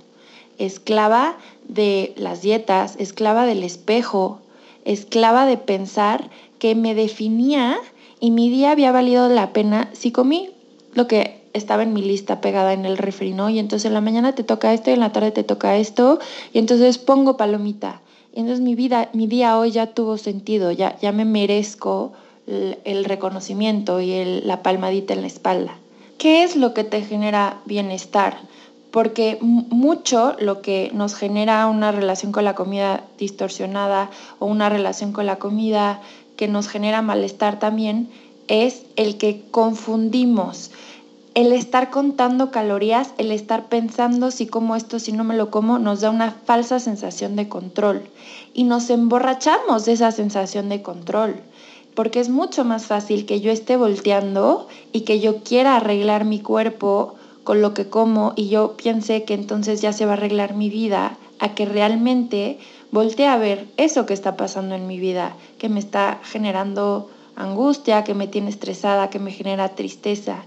esclava 0.58 1.38
de 1.68 2.16
las 2.18 2.42
dietas, 2.42 2.96
esclava 2.98 3.46
del 3.46 3.62
espejo, 3.62 4.40
esclava 4.84 5.46
de 5.46 5.58
pensar 5.58 6.32
que 6.58 6.74
me 6.74 6.96
definía 6.96 7.78
y 8.20 8.32
mi 8.32 8.50
día 8.50 8.72
había 8.72 8.92
valido 8.92 9.30
la 9.30 9.54
pena 9.54 9.88
si 9.94 10.12
comí 10.12 10.50
lo 10.96 11.06
que 11.06 11.44
estaba 11.54 11.84
en 11.84 11.94
mi 11.94 12.02
lista 12.02 12.42
pegada 12.42 12.74
en 12.74 12.86
el 12.86 12.98
refri, 12.98 13.34
¿no? 13.34 13.52
Y 13.52 13.60
entonces 13.60 13.86
en 13.86 13.94
la 13.94 14.02
mañana 14.02 14.34
te 14.34 14.44
toca 14.44 14.74
esto 14.74 14.90
y 14.90 14.94
en 14.94 15.00
la 15.00 15.12
tarde 15.12 15.30
te 15.30 15.44
toca 15.44 15.78
esto, 15.78 16.18
y 16.54 16.58
entonces 16.58 16.98
pongo 16.98 17.38
palomita. 17.38 18.02
Y 18.34 18.40
entonces 18.40 18.62
mi 18.62 18.74
vida, 18.74 19.10
mi 19.14 19.28
día 19.28 19.60
hoy 19.60 19.70
ya 19.70 19.94
tuvo 19.94 20.18
sentido, 20.18 20.72
ya, 20.72 20.98
ya 21.00 21.12
me 21.12 21.24
merezco 21.24 22.14
el, 22.48 23.06
reconocimiento 23.06 24.02
y 24.02 24.42
la 24.44 24.64
palmadita 24.64 25.14
en 25.14 25.22
la 25.22 25.28
espalda. 25.28 25.78
¿Qué 26.18 26.44
es 26.44 26.56
lo 26.56 26.74
que 26.74 26.84
te 26.84 27.02
genera 27.02 27.60
bienestar? 27.66 28.38
Porque 28.92 29.38
mucho 29.42 30.36
lo 30.40 30.62
que 30.62 30.92
nos 30.94 31.16
genera 31.16 31.68
una 31.68 31.92
relación 31.92 32.32
con 32.32 32.46
la 32.46 32.56
comida 32.56 33.04
distorsionada 33.18 34.10
o 34.40 34.46
una 34.46 34.70
relación 34.70 35.12
con 35.12 35.26
la 35.26 35.38
comida 35.38 36.02
que 36.38 36.48
nos 36.48 36.68
genera 36.68 37.02
malestar 37.02 37.60
también 37.60 38.10
es 38.48 38.84
el 38.96 39.18
que 39.18 39.42
confundimos 39.52 40.72
el 41.36 41.52
estar 41.52 41.90
contando 41.90 42.50
calorías, 42.50 43.14
el 43.18 43.30
estar 43.30 43.66
pensando 43.66 44.32
si 44.32 44.48
como 44.48 44.78
esto, 44.78 45.00
si 45.00 45.12
no 45.12 45.26
me 45.26 45.36
lo 45.36 45.52
como, 45.52 45.80
nos 45.80 46.00
da 46.00 46.10
una 46.10 46.32
falsa 46.32 46.80
sensación 46.80 47.36
de 47.36 47.50
control 47.50 48.08
y 48.54 48.64
nos 48.64 48.90
emborrachamos 48.90 49.84
de 49.84 49.92
esa 49.92 50.14
sensación 50.14 50.70
de 50.70 50.82
control, 50.82 51.42
porque 51.96 52.20
es 52.20 52.30
mucho 52.30 52.66
más 52.66 52.86
fácil 52.86 53.26
que 53.26 53.40
yo 53.42 53.52
esté 53.52 53.78
volteando 53.78 54.68
y 54.92 55.02
que 55.02 55.20
yo 55.20 55.44
quiera 55.44 55.78
arreglar 55.78 56.26
mi 56.26 56.40
cuerpo 56.40 57.16
con 57.44 57.62
lo 57.62 57.74
que 57.74 57.90
como 57.90 58.34
y 58.36 58.50
yo 58.50 58.76
piense 58.76 59.24
que 59.24 59.34
entonces 59.34 59.82
ya 59.82 59.94
se 59.94 60.06
va 60.06 60.12
a 60.12 60.16
arreglar 60.16 60.56
mi 60.56 60.70
vida, 60.70 61.18
a 61.40 61.56
que 61.56 61.66
realmente 61.66 62.60
voltee 62.92 63.28
a 63.28 63.38
ver 63.38 63.68
eso 63.78 64.06
que 64.06 64.14
está 64.14 64.36
pasando 64.36 64.76
en 64.76 64.88
mi 64.88 65.00
vida, 65.00 65.36
que 65.58 65.70
me 65.70 65.80
está 65.80 66.20
generando 66.24 67.10
angustia, 67.36 68.04
que 68.04 68.14
me 68.14 68.28
tiene 68.28 68.50
estresada, 68.50 69.10
que 69.10 69.20
me 69.20 69.32
genera 69.32 69.70
tristeza. 69.70 70.44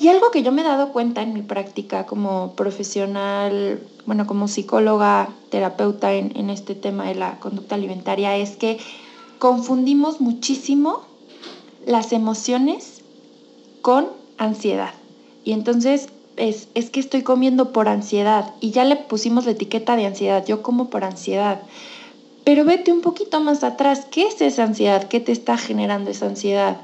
Y 0.00 0.08
algo 0.08 0.30
que 0.30 0.42
yo 0.42 0.50
me 0.50 0.62
he 0.62 0.64
dado 0.64 0.92
cuenta 0.92 1.22
en 1.22 1.34
mi 1.34 1.42
práctica 1.42 2.06
como 2.06 2.54
profesional, 2.54 3.80
bueno, 4.06 4.26
como 4.26 4.48
psicóloga, 4.48 5.28
terapeuta 5.50 6.12
en, 6.14 6.36
en 6.36 6.50
este 6.50 6.74
tema 6.74 7.06
de 7.06 7.14
la 7.14 7.38
conducta 7.38 7.74
alimentaria, 7.74 8.36
es 8.36 8.56
que 8.56 8.78
confundimos 9.42 10.20
muchísimo 10.20 11.00
las 11.84 12.12
emociones 12.12 13.00
con 13.80 14.06
ansiedad. 14.38 14.94
Y 15.42 15.50
entonces 15.50 16.10
es, 16.36 16.68
es, 16.74 16.90
que 16.90 17.00
estoy 17.00 17.22
comiendo 17.22 17.72
por 17.72 17.88
ansiedad 17.88 18.54
y 18.60 18.70
ya 18.70 18.84
le 18.84 18.94
pusimos 18.94 19.44
la 19.44 19.50
etiqueta 19.50 19.96
de 19.96 20.06
ansiedad, 20.06 20.46
yo 20.46 20.62
como 20.62 20.90
por 20.90 21.02
ansiedad. 21.02 21.60
Pero 22.44 22.64
vete 22.64 22.92
un 22.92 23.00
poquito 23.00 23.40
más 23.40 23.64
atrás, 23.64 24.06
¿qué 24.12 24.28
es 24.28 24.40
esa 24.40 24.62
ansiedad? 24.62 25.08
¿Qué 25.08 25.18
te 25.18 25.32
está 25.32 25.58
generando 25.58 26.12
esa 26.12 26.26
ansiedad? 26.26 26.76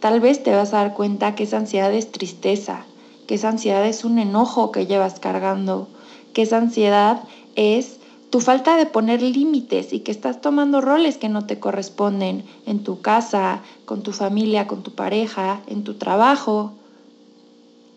Tal 0.00 0.20
vez 0.20 0.42
te 0.42 0.54
vas 0.54 0.74
a 0.74 0.82
dar 0.82 0.92
cuenta 0.92 1.34
que 1.34 1.44
esa 1.44 1.56
ansiedad 1.56 1.94
es 1.94 2.12
tristeza, 2.12 2.84
que 3.26 3.36
esa 3.36 3.48
ansiedad 3.48 3.86
es 3.86 4.04
un 4.04 4.18
enojo 4.18 4.70
que 4.70 4.84
llevas 4.84 5.18
cargando, 5.18 5.88
que 6.34 6.42
esa 6.42 6.58
ansiedad 6.58 7.22
es 7.56 8.01
tu 8.32 8.40
falta 8.40 8.78
de 8.78 8.86
poner 8.86 9.20
límites 9.20 9.92
y 9.92 10.00
que 10.00 10.10
estás 10.10 10.40
tomando 10.40 10.80
roles 10.80 11.18
que 11.18 11.28
no 11.28 11.44
te 11.44 11.60
corresponden 11.60 12.44
en 12.64 12.82
tu 12.82 13.02
casa, 13.02 13.60
con 13.84 14.02
tu 14.02 14.12
familia, 14.12 14.66
con 14.66 14.82
tu 14.82 14.92
pareja, 14.92 15.60
en 15.66 15.84
tu 15.84 15.94
trabajo. 15.94 16.72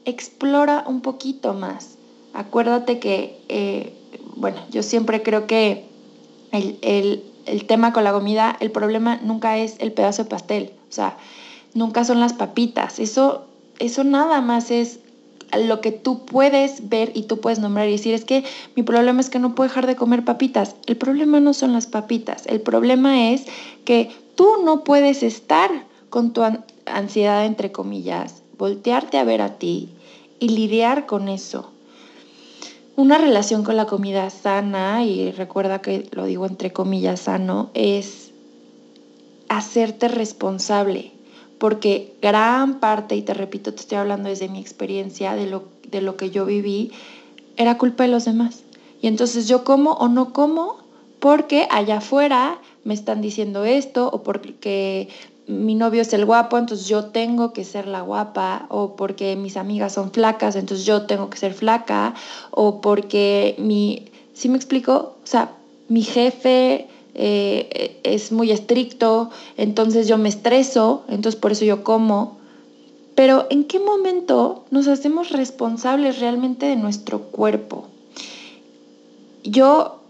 Explora 0.03 0.83
un 0.87 0.99
poquito 0.99 1.53
más. 1.53 1.97
Acuérdate 2.33 2.99
que, 2.99 3.39
eh, 3.47 3.93
bueno, 4.35 4.57
yo 4.71 4.83
siempre 4.83 5.23
creo 5.23 5.47
que 5.47 5.85
el, 6.51 7.23
el 7.45 7.65
tema 7.65 7.93
con 7.93 8.03
la 8.03 8.11
comida, 8.11 8.57
el 8.59 8.71
problema 8.71 9.17
nunca 9.23 9.57
es 9.57 9.77
el 9.79 9.93
pedazo 9.93 10.25
de 10.25 10.29
pastel. 10.29 10.71
O 10.89 10.91
sea, 10.91 11.15
nunca 11.73 12.03
son 12.03 12.19
las 12.19 12.33
papitas. 12.33 12.99
Eso, 12.99 13.45
eso 13.79 14.03
nada 14.03 14.41
más 14.41 14.69
es 14.69 14.99
lo 15.57 15.81
que 15.81 15.91
tú 15.91 16.25
puedes 16.25 16.89
ver 16.89 17.11
y 17.13 17.23
tú 17.23 17.39
puedes 17.39 17.59
nombrar 17.59 17.87
y 17.87 17.93
decir, 17.93 18.13
es 18.13 18.25
que 18.25 18.43
mi 18.75 18.83
problema 18.83 19.21
es 19.21 19.29
que 19.29 19.39
no 19.39 19.55
puedo 19.55 19.67
dejar 19.67 19.87
de 19.87 19.95
comer 19.95 20.25
papitas. 20.25 20.75
El 20.85 20.97
problema 20.97 21.39
no 21.39 21.53
son 21.53 21.73
las 21.73 21.87
papitas, 21.87 22.45
el 22.47 22.61
problema 22.61 23.31
es 23.31 23.45
que 23.83 24.11
tú 24.35 24.47
no 24.63 24.83
puedes 24.83 25.23
estar 25.23 25.69
con 26.09 26.33
tu 26.33 26.41
ansiedad, 26.85 27.45
entre 27.45 27.71
comillas, 27.71 28.43
voltearte 28.57 29.17
a 29.17 29.23
ver 29.23 29.41
a 29.41 29.57
ti 29.57 29.89
y 30.39 30.49
lidiar 30.49 31.05
con 31.05 31.27
eso. 31.27 31.71
Una 32.95 33.17
relación 33.17 33.63
con 33.63 33.75
la 33.75 33.87
comida 33.87 34.29
sana, 34.29 35.03
y 35.03 35.31
recuerda 35.31 35.81
que 35.81 36.07
lo 36.11 36.25
digo 36.25 36.45
entre 36.45 36.71
comillas 36.71 37.21
sano, 37.21 37.69
es 37.73 38.31
hacerte 39.49 40.07
responsable 40.07 41.14
porque 41.57 42.13
gran 42.21 42.79
parte, 42.79 43.15
y 43.15 43.21
te 43.21 43.33
repito, 43.33 43.73
te 43.73 43.81
estoy 43.81 43.97
hablando 43.97 44.29
desde 44.29 44.49
mi 44.49 44.59
experiencia, 44.59 45.35
de 45.35 45.47
lo, 45.47 45.63
de 45.89 46.01
lo 46.01 46.17
que 46.17 46.29
yo 46.29 46.45
viví, 46.45 46.91
era 47.57 47.77
culpa 47.77 48.03
de 48.03 48.09
los 48.09 48.25
demás. 48.25 48.63
Y 49.01 49.07
entonces 49.07 49.47
yo 49.47 49.63
como 49.63 49.93
o 49.93 50.07
no 50.07 50.33
como 50.33 50.77
porque 51.19 51.67
allá 51.71 51.97
afuera 51.97 52.59
me 52.83 52.93
están 52.93 53.21
diciendo 53.21 53.65
esto 53.65 54.09
o 54.11 54.23
porque 54.23 55.09
mi 55.47 55.75
novio 55.75 56.01
es 56.01 56.13
el 56.13 56.25
guapo, 56.25 56.57
entonces 56.57 56.87
yo 56.87 57.05
tengo 57.05 57.53
que 57.53 57.63
ser 57.63 57.87
la 57.87 58.01
guapa, 58.01 58.65
o 58.69 58.95
porque 58.95 59.35
mis 59.35 59.57
amigas 59.57 59.93
son 59.93 60.11
flacas, 60.11 60.55
entonces 60.55 60.85
yo 60.85 61.03
tengo 61.03 61.29
que 61.29 61.37
ser 61.37 61.53
flaca, 61.53 62.15
o 62.51 62.81
porque 62.81 63.55
mi, 63.59 64.05
¿sí 64.33 64.49
me 64.49 64.57
explico? 64.57 65.15
O 65.23 65.27
sea, 65.27 65.51
mi 65.87 66.01
jefe 66.01 66.87
eh, 67.15 67.99
es 68.03 68.31
muy 68.31 68.51
estricto, 68.51 69.29
entonces 69.57 70.07
yo 70.07 70.17
me 70.17 70.29
estreso, 70.29 71.03
entonces 71.07 71.39
por 71.39 71.51
eso 71.51 71.65
yo 71.65 71.83
como. 71.83 72.37
Pero 73.15 73.47
¿en 73.49 73.63
qué 73.63 73.79
momento 73.79 74.65
nos 74.71 74.87
hacemos 74.87 75.29
responsables 75.29 76.19
realmente 76.19 76.65
de 76.65 76.75
nuestro 76.75 77.19
cuerpo? 77.19 77.87
Yo 79.43 80.01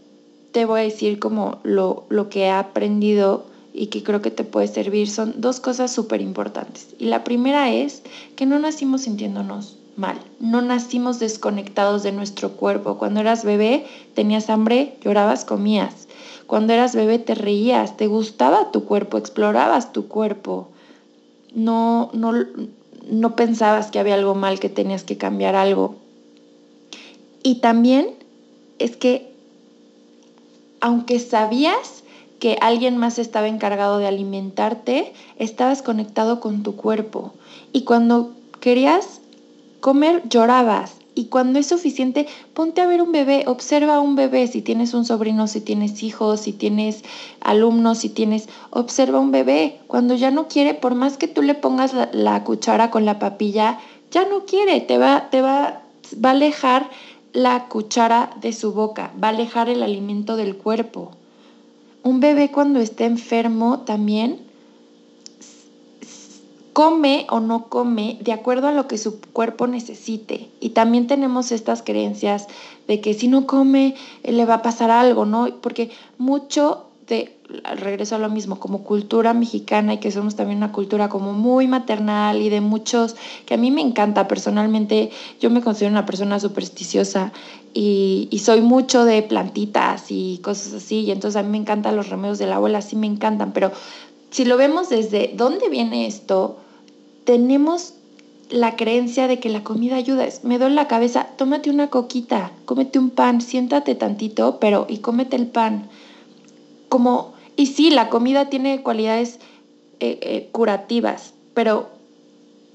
te 0.52 0.66
voy 0.66 0.82
a 0.82 0.84
decir 0.84 1.20
como 1.20 1.60
lo, 1.64 2.06
lo 2.10 2.30
que 2.30 2.46
he 2.46 2.50
aprendido 2.50 3.46
y 3.74 3.88
que 3.88 4.04
creo 4.04 4.22
que 4.22 4.32
te 4.32 4.44
puede 4.44 4.68
servir 4.68 5.10
son 5.10 5.36
dos 5.38 5.60
cosas 5.60 5.92
súper 5.92 6.22
importantes. 6.22 6.96
Y 6.98 7.06
la 7.06 7.24
primera 7.24 7.72
es 7.72 8.02
que 8.36 8.46
no 8.46 8.58
nacimos 8.58 9.02
sintiéndonos 9.02 9.78
mal. 9.98 10.18
No 10.40 10.62
nacimos 10.62 11.20
desconectados 11.20 12.04
de 12.04 12.12
nuestro 12.12 12.52
cuerpo. 12.52 12.98
Cuando 12.98 13.20
eras 13.20 13.44
bebé, 13.44 13.86
tenías 14.14 14.50
hambre, 14.50 14.98
llorabas, 15.02 15.46
comías. 15.46 16.05
Cuando 16.48 16.74
eras 16.74 16.96
bebé 16.96 17.20
te 17.20 17.36
reías, 17.36 17.98
te 17.98 18.08
gustaba 18.08 18.72
tu 18.72 18.86
cuerpo, 18.86 19.18
explorabas 19.18 19.92
tu 19.92 20.08
cuerpo. 20.08 20.70
No, 21.54 22.10
no, 22.14 22.34
no 23.10 23.36
pensabas 23.36 23.92
que 23.92 24.00
había 24.00 24.16
algo 24.16 24.36
mal, 24.36 24.60
que 24.60 24.70
tenías 24.70 25.04
que 25.04 25.18
cambiar 25.18 25.56
algo. 25.56 25.96
Y 27.42 27.56
también 27.56 28.10
es 28.80 28.96
que, 28.96 29.32
aunque 30.82 31.20
sabías 31.20 32.04
que 32.40 32.58
alguien 32.62 32.98
más 32.98 33.18
estaba 33.18 33.48
encargado 33.48 33.98
de 33.98 34.08
alimentarte, 34.08 35.14
estabas 35.38 35.82
conectado 35.82 36.40
con 36.40 36.64
tu 36.64 36.76
cuerpo. 36.76 37.34
Y 37.72 37.84
cuando 37.86 38.34
querías 38.60 39.22
comer, 39.80 40.22
llorabas. 40.30 40.94
Y 41.18 41.26
cuando 41.28 41.60
es 41.60 41.68
suficiente, 41.68 42.28
ponte 42.54 42.82
a 42.82 42.88
ver 42.88 43.02
un 43.02 43.14
bebé, 43.14 43.46
observa 43.48 43.96
a 43.96 44.00
un 44.02 44.18
bebé, 44.18 44.48
si 44.48 44.62
tienes 44.62 44.94
un 44.94 45.06
sobrino, 45.06 45.48
si 45.48 45.62
tienes 45.62 46.04
hijos, 46.04 46.42
si 46.42 46.52
tienes 46.52 47.04
alumnos, 47.40 48.00
si 48.00 48.10
tienes, 48.10 48.50
observa 48.70 49.22
un 49.22 49.32
bebé. 49.32 49.80
Cuando 49.88 50.16
ya 50.16 50.30
no 50.30 50.50
quiere, 50.50 50.74
por 50.74 50.94
más 50.94 51.16
que 51.16 51.30
tú 51.30 51.42
le 51.42 51.56
pongas 51.56 51.94
la, 52.12 52.44
cuchara 52.44 52.92
con 52.92 53.06
la 53.06 53.18
papilla, 53.18 53.80
ya 54.12 54.26
no 54.26 54.46
quiere, 54.46 54.82
te 54.82 54.98
va, 54.98 55.30
te 55.30 55.42
va, 55.42 55.84
va 56.24 56.30
a 56.30 56.34
alejar 56.34 56.90
la 57.32 57.70
cuchara 57.70 58.32
de 58.42 58.52
su 58.52 58.74
boca, 58.74 59.14
va 59.22 59.30
a 59.30 59.32
alejar 59.32 59.70
el 59.70 59.84
alimento 59.84 60.36
del 60.36 60.58
cuerpo. 60.58 61.12
Un 62.04 62.20
bebé 62.20 62.52
cuando 62.52 62.82
esté 62.82 63.06
enfermo 63.06 63.80
también 63.80 64.40
come 66.76 67.26
o 67.30 67.40
no 67.40 67.70
come 67.70 68.18
de 68.20 68.34
acuerdo 68.34 68.68
a 68.68 68.74
lo 68.74 68.86
que 68.86 68.98
su 68.98 69.22
cuerpo 69.22 69.66
necesite. 69.66 70.50
Y 70.60 70.72
también 70.72 71.08
tenemos 71.08 71.54
estas 71.54 71.82
creencias 71.82 72.48
de 72.86 73.00
que 73.00 73.14
si 73.14 73.30
no 73.30 73.48
come 73.48 73.96
eh, 74.24 74.34
le 74.34 74.44
va 74.44 74.56
a 74.56 74.62
pasar 74.62 74.92
algo, 74.92 75.26
¿no? 75.26 75.48
Porque 75.62 75.90
mucho 76.18 76.88
de, 77.08 77.34
regreso 77.78 78.16
a 78.16 78.20
lo 78.20 78.28
mismo, 78.28 78.60
como 78.60 78.84
cultura 78.84 79.34
mexicana 79.34 79.94
y 79.94 80.00
que 80.00 80.12
somos 80.12 80.36
también 80.36 80.58
una 80.58 80.74
cultura 80.74 81.08
como 81.08 81.32
muy 81.32 81.66
maternal 81.66 82.42
y 82.42 82.50
de 82.50 82.60
muchos, 82.60 83.16
que 83.46 83.54
a 83.54 83.58
mí 83.58 83.72
me 83.72 83.80
encanta 83.80 84.28
personalmente, 84.28 85.12
yo 85.40 85.50
me 85.50 85.62
considero 85.62 85.94
una 85.94 86.06
persona 86.06 86.42
supersticiosa 86.42 87.32
y, 87.74 88.28
y 88.32 88.40
soy 88.40 88.60
mucho 88.60 89.06
de 89.06 89.22
plantitas 89.22 90.08
y 90.10 90.40
cosas 90.40 90.74
así, 90.74 91.04
y 91.04 91.12
entonces 91.12 91.38
a 91.38 91.44
mí 91.44 91.52
me 91.52 91.58
encantan 91.58 91.96
los 91.96 92.10
remedios 92.10 92.38
de 92.38 92.48
la 92.48 92.58
abuela, 92.58 92.82
sí 92.82 92.98
me 92.98 93.08
encantan, 93.08 93.54
pero 93.54 93.72
si 94.32 94.44
lo 94.44 94.58
vemos 94.58 94.90
desde 94.90 95.32
dónde 95.38 95.70
viene 95.70 96.08
esto, 96.08 96.58
tenemos 97.26 97.94
la 98.50 98.76
creencia 98.76 99.28
de 99.28 99.40
que 99.40 99.50
la 99.50 99.64
comida 99.64 99.96
ayuda. 99.96 100.28
me 100.44 100.60
duele 100.60 100.76
la 100.76 100.88
cabeza, 100.88 101.28
tómate 101.36 101.70
una 101.70 101.90
coquita, 101.90 102.52
cómete 102.66 103.00
un 103.00 103.10
pan, 103.10 103.42
siéntate 103.42 103.96
tantito, 103.96 104.60
pero 104.60 104.86
y 104.88 105.00
cómete 105.00 105.36
el 105.36 105.48
pan. 105.48 105.90
Como, 106.90 107.34
y 107.56 107.68
sí, 107.68 107.90
la 107.90 108.10
comida 108.10 108.50
tiene 108.50 108.84
cualidades 108.84 109.40
eh, 110.00 110.20
eh, 110.22 110.50
curativas, 110.52 111.34
pero 111.54 111.90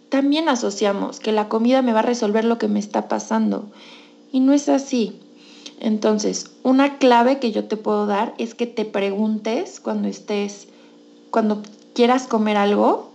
también 0.08 0.48
asociamos 0.48 1.20
que 1.20 1.32
la 1.32 1.48
comida 1.48 1.82
me 1.82 1.92
va 1.92 2.00
a 2.00 2.02
resolver 2.02 2.44
lo 2.44 2.58
que 2.58 2.68
me 2.68 2.80
está 2.80 3.08
pasando. 3.08 3.70
Y 4.32 4.40
no 4.40 4.52
es 4.52 4.68
así. 4.68 5.16
Entonces, 5.78 6.50
una 6.62 6.98
clave 6.98 7.38
que 7.38 7.52
yo 7.52 7.64
te 7.64 7.76
puedo 7.76 8.06
dar 8.06 8.34
es 8.36 8.54
que 8.54 8.66
te 8.66 8.84
preguntes 8.84 9.80
cuando 9.80 10.08
estés, 10.08 10.66
cuando 11.30 11.62
quieras 11.94 12.26
comer 12.26 12.56
algo, 12.56 13.09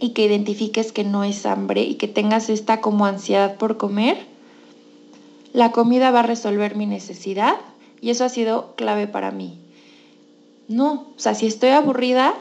y 0.00 0.10
que 0.10 0.24
identifiques 0.24 0.92
que 0.92 1.04
no 1.04 1.24
es 1.24 1.46
hambre 1.46 1.82
y 1.82 1.94
que 1.94 2.08
tengas 2.08 2.48
esta 2.50 2.80
como 2.80 3.06
ansiedad 3.06 3.56
por 3.56 3.76
comer, 3.76 4.16
la 5.52 5.72
comida 5.72 6.10
va 6.10 6.20
a 6.20 6.24
resolver 6.24 6.76
mi 6.76 6.86
necesidad 6.86 7.56
y 8.00 8.10
eso 8.10 8.24
ha 8.24 8.28
sido 8.28 8.74
clave 8.76 9.06
para 9.06 9.30
mí. 9.30 9.58
No, 10.68 11.06
o 11.16 11.18
sea, 11.18 11.34
si 11.34 11.46
estoy 11.46 11.70
aburrida, 11.70 12.34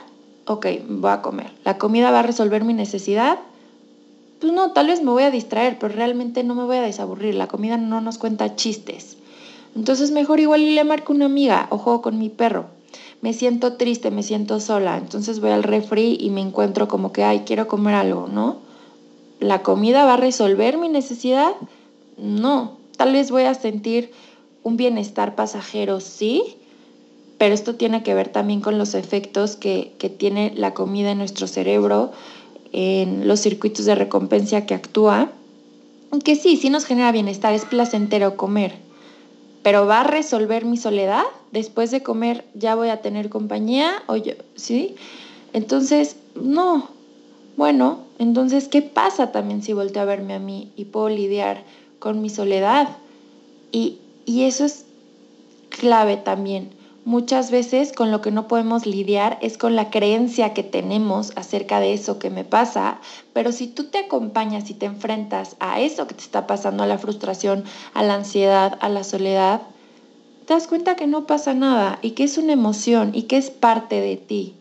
ok, 0.45 0.67
voy 0.87 1.11
a 1.11 1.21
comer. 1.21 1.51
La 1.63 1.77
comida 1.77 2.11
va 2.11 2.19
a 2.19 2.23
resolver 2.23 2.63
mi 2.63 2.73
necesidad. 2.73 3.39
Pues 4.39 4.53
no, 4.53 4.71
tal 4.73 4.87
vez 4.87 5.01
me 5.01 5.11
voy 5.11 5.23
a 5.23 5.31
distraer, 5.31 5.79
pero 5.79 5.93
realmente 5.93 6.43
no 6.43 6.53
me 6.53 6.65
voy 6.65 6.77
a 6.77 6.81
desaburrir. 6.81 7.35
La 7.35 7.47
comida 7.47 7.77
no 7.77 8.01
nos 8.01 8.17
cuenta 8.17 8.55
chistes. 8.55 9.17
Entonces 9.75 10.11
mejor 10.11 10.39
igual 10.39 10.75
le 10.75 10.83
marco 10.83 11.13
una 11.13 11.25
amiga 11.25 11.67
o 11.69 11.77
juego 11.77 12.01
con 12.01 12.19
mi 12.19 12.29
perro 12.29 12.76
me 13.21 13.33
siento 13.33 13.73
triste, 13.73 14.11
me 14.11 14.23
siento 14.23 14.59
sola, 14.59 14.97
entonces 14.97 15.39
voy 15.39 15.51
al 15.51 15.63
refri 15.63 16.17
y 16.19 16.29
me 16.29 16.41
encuentro 16.41 16.87
como 16.87 17.11
que, 17.11 17.23
ay, 17.23 17.43
quiero 17.45 17.67
comer 17.67 17.95
algo, 17.95 18.27
¿no? 18.27 18.57
¿La 19.39 19.63
comida 19.63 20.05
va 20.05 20.15
a 20.15 20.17
resolver 20.17 20.77
mi 20.77 20.89
necesidad? 20.89 21.53
No, 22.17 22.77
tal 22.95 23.13
vez 23.13 23.31
voy 23.31 23.43
a 23.43 23.53
sentir 23.53 24.11
un 24.63 24.77
bienestar 24.77 25.35
pasajero, 25.35 25.99
sí, 25.99 26.43
pero 27.37 27.53
esto 27.53 27.75
tiene 27.75 28.03
que 28.03 28.13
ver 28.13 28.29
también 28.29 28.61
con 28.61 28.77
los 28.77 28.93
efectos 28.95 29.55
que, 29.55 29.93
que 29.97 30.09
tiene 30.09 30.53
la 30.55 30.73
comida 30.73 31.11
en 31.11 31.19
nuestro 31.19 31.47
cerebro, 31.47 32.11
en 32.71 33.27
los 33.27 33.39
circuitos 33.39 33.85
de 33.85 33.95
recompensa 33.95 34.65
que 34.65 34.73
actúa, 34.73 35.31
que 36.23 36.35
sí, 36.35 36.57
sí 36.57 36.69
nos 36.69 36.85
genera 36.85 37.11
bienestar, 37.11 37.53
es 37.53 37.65
placentero 37.65 38.37
comer, 38.37 38.75
pero 39.67 39.85
va 39.85 39.99
a 39.99 40.03
resolver 40.05 40.63
mi 40.63 40.77
soledad. 40.77 41.25
Después 41.51 41.91
de 41.91 42.01
comer 42.01 42.45
ya 42.53 42.75
voy 42.75 42.87
a 42.87 43.01
tener 43.01 43.27
compañía, 43.27 44.01
o 44.07 44.15
yo, 44.15 44.31
¿sí? 44.55 44.95
Entonces, 45.51 46.15
no. 46.35 46.87
Bueno, 47.57 47.99
entonces, 48.17 48.69
¿qué 48.69 48.81
pasa 48.81 49.33
también 49.33 49.61
si 49.61 49.73
volteo 49.73 50.03
a 50.03 50.05
verme 50.05 50.35
a 50.35 50.39
mí 50.39 50.71
y 50.77 50.85
puedo 50.85 51.09
lidiar 51.09 51.65
con 51.99 52.21
mi 52.21 52.29
soledad? 52.29 52.87
Y, 53.73 53.97
y 54.25 54.43
eso 54.43 54.63
es 54.63 54.85
clave 55.67 56.15
también. 56.15 56.69
Muchas 57.07 57.51
veces 57.51 57.93
con 57.93 58.11
lo 58.11 58.19
que 58.19 58.31
no 58.31 58.49
podemos 58.49 58.85
lidiar 58.85 59.39
es 59.41 59.57
con 59.57 59.77
la 59.77 59.89
creencia 59.89 60.53
que 60.53 60.61
tenemos 60.61 61.31
acerca 61.37 61.79
de 61.79 61.93
eso 61.93 62.19
que 62.19 62.29
me 62.29 62.43
pasa, 62.43 62.99
pero 63.31 63.53
si 63.53 63.67
tú 63.67 63.85
te 63.85 63.99
acompañas 63.99 64.69
y 64.69 64.73
te 64.73 64.87
enfrentas 64.87 65.55
a 65.61 65.79
eso 65.79 66.05
que 66.05 66.15
te 66.15 66.23
está 66.23 66.47
pasando, 66.47 66.83
a 66.83 66.85
la 66.85 66.97
frustración, 66.97 67.63
a 67.93 68.03
la 68.03 68.15
ansiedad, 68.15 68.77
a 68.81 68.89
la 68.89 69.05
soledad, 69.05 69.61
te 70.47 70.53
das 70.53 70.67
cuenta 70.67 70.97
que 70.97 71.07
no 71.07 71.25
pasa 71.25 71.53
nada 71.53 71.97
y 72.01 72.11
que 72.11 72.25
es 72.25 72.37
una 72.37 72.51
emoción 72.51 73.11
y 73.13 73.21
que 73.21 73.37
es 73.37 73.51
parte 73.51 74.01
de 74.01 74.17
ti. 74.17 74.55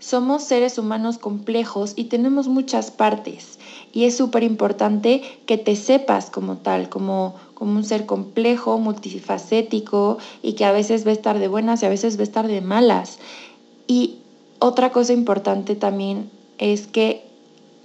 Somos 0.00 0.42
seres 0.42 0.78
humanos 0.78 1.18
complejos 1.18 1.92
y 1.94 2.06
tenemos 2.06 2.48
muchas 2.48 2.90
partes 2.90 3.55
y 3.96 4.04
es 4.04 4.14
súper 4.14 4.42
importante 4.42 5.22
que 5.46 5.56
te 5.56 5.74
sepas 5.74 6.28
como 6.28 6.58
tal, 6.58 6.90
como, 6.90 7.34
como 7.54 7.72
un 7.72 7.82
ser 7.82 8.04
complejo, 8.04 8.76
multifacético 8.76 10.18
y 10.42 10.52
que 10.52 10.66
a 10.66 10.72
veces 10.72 11.06
va 11.06 11.12
a 11.12 11.14
estar 11.14 11.38
de 11.38 11.48
buenas 11.48 11.82
y 11.82 11.86
a 11.86 11.88
veces 11.88 12.18
va 12.18 12.20
a 12.20 12.24
estar 12.24 12.46
de 12.46 12.60
malas. 12.60 13.18
Y 13.86 14.18
otra 14.58 14.92
cosa 14.92 15.14
importante 15.14 15.76
también 15.76 16.30
es 16.58 16.86
que 16.86 17.24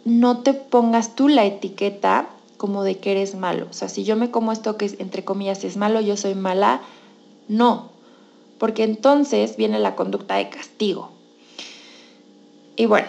no 0.04 0.40
te 0.40 0.54
pongas 0.54 1.16
tú 1.16 1.30
la 1.30 1.46
etiqueta 1.46 2.28
como 2.58 2.84
de 2.84 2.98
que 2.98 3.12
eres 3.12 3.34
malo. 3.36 3.68
O 3.70 3.74
sea, 3.74 3.88
si 3.88 4.04
yo 4.04 4.18
me 4.18 4.32
como 4.32 4.52
esto 4.52 4.76
que 4.76 4.94
entre 5.00 5.24
comillas 5.24 5.64
es 5.64 5.78
malo, 5.78 6.02
yo 6.02 6.18
soy 6.18 6.36
mala, 6.36 6.82
no, 7.48 7.90
porque 8.58 8.84
entonces 8.84 9.56
viene 9.56 9.80
la 9.80 9.96
conducta 9.96 10.36
de 10.36 10.50
castigo. 10.50 11.10
Y 12.76 12.86
bueno, 12.86 13.08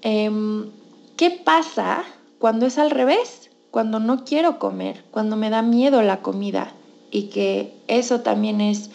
em, 0.00 0.70
¿qué 1.18 1.30
pasa 1.30 2.06
cuando 2.42 2.66
es 2.66 2.76
al 2.76 2.90
revés? 2.90 3.52
Cuando 3.70 4.00
no 4.00 4.24
quiero 4.24 4.58
comer, 4.58 5.04
cuando 5.12 5.36
me 5.36 5.48
da 5.48 5.62
miedo 5.62 6.02
la 6.02 6.22
comida 6.22 6.74
y 7.12 7.28
que 7.28 7.72
eso 7.86 8.22
también 8.22 8.60
es 8.60 8.90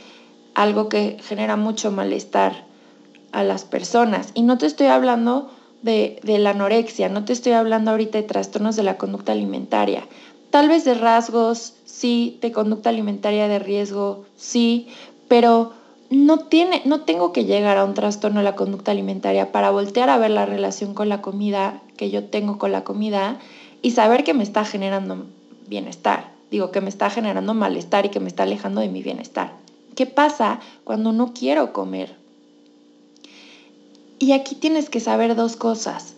algo 0.53 0.89
que 0.89 1.15
genera 1.23 1.55
mucho 1.55 1.89
malestar 1.89 2.65
a 3.31 3.43
las 3.43 3.63
personas. 3.63 4.31
Y 4.33 4.41
no 4.41 4.57
te 4.57 4.65
estoy 4.65 4.87
hablando 4.87 5.49
de, 5.81 6.19
la 6.25 6.49
anorexia, 6.49 7.07
no 7.07 7.23
te 7.23 7.31
estoy 7.31 7.53
hablando 7.53 7.91
ahorita 7.91 8.17
de 8.17 8.25
trastornos 8.25 8.75
de 8.75 8.83
la 8.83 8.97
conducta 8.97 9.31
alimentaria. 9.31 10.05
Tal 10.49 10.67
vez 10.67 10.83
de 10.83 10.95
rasgos, 10.95 11.73
sí, 11.85 12.39
de 12.41 12.51
conducta 12.51 12.89
alimentaria 12.89 13.47
de 13.47 13.59
riesgo, 13.59 14.25
sí, 14.35 14.89
pero 15.29 15.71
no, 16.09 16.39
tiene, 16.39 16.81
no 16.85 17.01
tengo 17.01 17.33
que 17.33 17.45
llegar 17.45 17.77
a 17.77 17.83
un 17.83 17.93
trastorno 17.93 18.39
de 18.39 18.45
la 18.45 18.55
conducta 18.55 18.91
alimentaria 18.91 19.51
para 19.51 19.71
voltear 19.71 20.09
a 20.09 20.17
ver 20.17 20.31
la 20.31 20.45
relación 20.45 20.93
con 20.93 21.09
la 21.09 21.21
comida 21.21 21.81
que 21.97 22.09
yo 22.09 22.25
tengo 22.25 22.57
con 22.57 22.71
la 22.71 22.83
comida 22.83 23.39
y 23.81 23.91
saber 23.91 24.23
que 24.23 24.33
me 24.33 24.43
está 24.43 24.63
generando 24.65 25.25
bienestar. 25.67 26.31
Digo, 26.49 26.71
que 26.71 26.81
me 26.81 26.89
está 26.89 27.09
generando 27.09 27.53
malestar 27.53 28.05
y 28.05 28.09
que 28.09 28.21
me 28.21 28.29
está 28.29 28.43
alejando 28.43 28.79
de 28.79 28.87
mi 28.87 29.03
bienestar. 29.03 29.53
¿Qué 29.95 30.05
pasa 30.05 30.59
cuando 30.83 31.11
no 31.11 31.33
quiero 31.33 31.73
comer? 31.73 32.15
Y 34.19 34.31
aquí 34.31 34.55
tienes 34.55 34.89
que 34.89 34.99
saber 34.99 35.35
dos 35.35 35.55
cosas. 35.55 36.13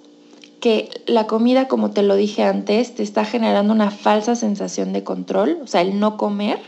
Que 0.59 0.89
la 1.07 1.25
comida, 1.25 1.67
como 1.67 1.91
te 1.91 2.03
lo 2.03 2.15
dije 2.15 2.43
antes, 2.43 2.93
te 2.93 3.01
está 3.01 3.25
generando 3.25 3.73
una 3.73 3.91
falsa 3.91 4.35
sensación 4.35 4.93
de 4.93 5.03
control, 5.03 5.59
o 5.63 5.67
sea, 5.67 5.81
el 5.81 5.99
no 5.99 6.17
comer. 6.17 6.59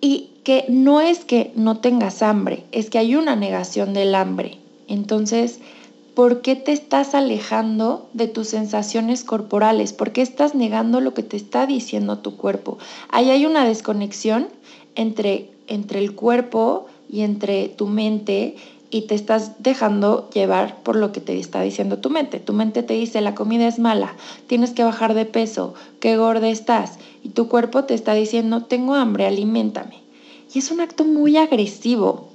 Y 0.00 0.31
que 0.44 0.64
no 0.68 1.00
es 1.00 1.24
que 1.24 1.52
no 1.54 1.78
tengas 1.78 2.22
hambre, 2.22 2.64
es 2.72 2.90
que 2.90 2.98
hay 2.98 3.14
una 3.14 3.36
negación 3.36 3.94
del 3.94 4.14
hambre. 4.14 4.58
Entonces, 4.88 5.60
¿Por 6.14 6.42
qué 6.42 6.56
te 6.56 6.72
estás 6.72 7.14
alejando 7.14 8.06
de 8.12 8.28
tus 8.28 8.48
sensaciones 8.48 9.24
corporales? 9.24 9.94
¿Por 9.94 10.12
qué 10.12 10.20
estás 10.20 10.54
negando 10.54 11.00
lo 11.00 11.14
que 11.14 11.22
te 11.22 11.38
está 11.38 11.66
diciendo 11.66 12.18
tu 12.18 12.36
cuerpo? 12.36 12.76
Ahí 13.08 13.30
hay 13.30 13.46
una 13.46 13.64
desconexión 13.64 14.48
entre, 14.94 15.48
entre 15.68 16.00
el 16.00 16.14
cuerpo 16.14 16.84
y 17.08 17.22
entre 17.22 17.70
tu 17.70 17.86
mente 17.86 18.56
y 18.90 19.02
te 19.06 19.14
estás 19.14 19.62
dejando 19.62 20.28
llevar 20.28 20.82
por 20.82 20.96
lo 20.96 21.12
que 21.12 21.22
te 21.22 21.38
está 21.38 21.62
diciendo 21.62 21.96
tu 21.96 22.10
mente. 22.10 22.40
Tu 22.40 22.52
mente 22.52 22.82
te 22.82 22.92
dice, 22.92 23.22
la 23.22 23.34
comida 23.34 23.66
es 23.66 23.78
mala, 23.78 24.14
tienes 24.48 24.72
que 24.72 24.84
bajar 24.84 25.14
de 25.14 25.24
peso, 25.24 25.72
qué 25.98 26.18
gorda 26.18 26.50
estás. 26.50 26.98
Y 27.24 27.30
tu 27.30 27.48
cuerpo 27.48 27.84
te 27.84 27.94
está 27.94 28.12
diciendo, 28.12 28.64
tengo 28.64 28.96
hambre, 28.96 29.26
aliméntame. 29.26 30.02
Y 30.54 30.58
es 30.58 30.70
un 30.70 30.80
acto 30.80 31.04
muy 31.04 31.36
agresivo 31.36 32.28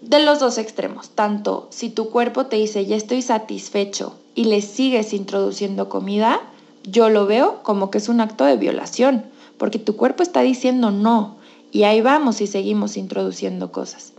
de 0.00 0.24
los 0.24 0.40
dos 0.40 0.58
extremos. 0.58 1.10
Tanto 1.10 1.66
si 1.70 1.90
tu 1.90 2.10
cuerpo 2.10 2.46
te 2.46 2.56
dice, 2.56 2.86
ya 2.86 2.96
estoy 2.96 3.22
satisfecho 3.22 4.14
y 4.34 4.44
le 4.44 4.62
sigues 4.62 5.12
introduciendo 5.12 5.88
comida, 5.88 6.40
yo 6.84 7.08
lo 7.08 7.26
veo 7.26 7.62
como 7.62 7.90
que 7.90 7.98
es 7.98 8.08
un 8.08 8.20
acto 8.20 8.44
de 8.44 8.56
violación, 8.56 9.24
porque 9.58 9.78
tu 9.78 9.96
cuerpo 9.96 10.22
está 10.22 10.42
diciendo 10.42 10.90
no. 10.90 11.36
Y 11.72 11.84
ahí 11.84 12.00
vamos 12.00 12.40
y 12.40 12.46
seguimos 12.46 12.96
introduciendo 12.96 13.72
cosas. 13.72 14.12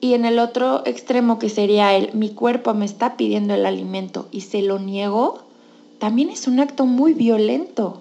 Y 0.00 0.14
en 0.14 0.24
el 0.24 0.38
otro 0.38 0.82
extremo 0.86 1.38
que 1.38 1.48
sería 1.48 1.94
el 1.94 2.14
mi 2.14 2.30
cuerpo 2.30 2.74
me 2.74 2.86
está 2.86 3.16
pidiendo 3.16 3.54
el 3.54 3.66
alimento 3.66 4.28
y 4.30 4.42
se 4.42 4.62
lo 4.62 4.78
niego, 4.78 5.42
también 5.98 6.30
es 6.30 6.48
un 6.48 6.60
acto 6.60 6.86
muy 6.86 7.12
violento. 7.12 8.00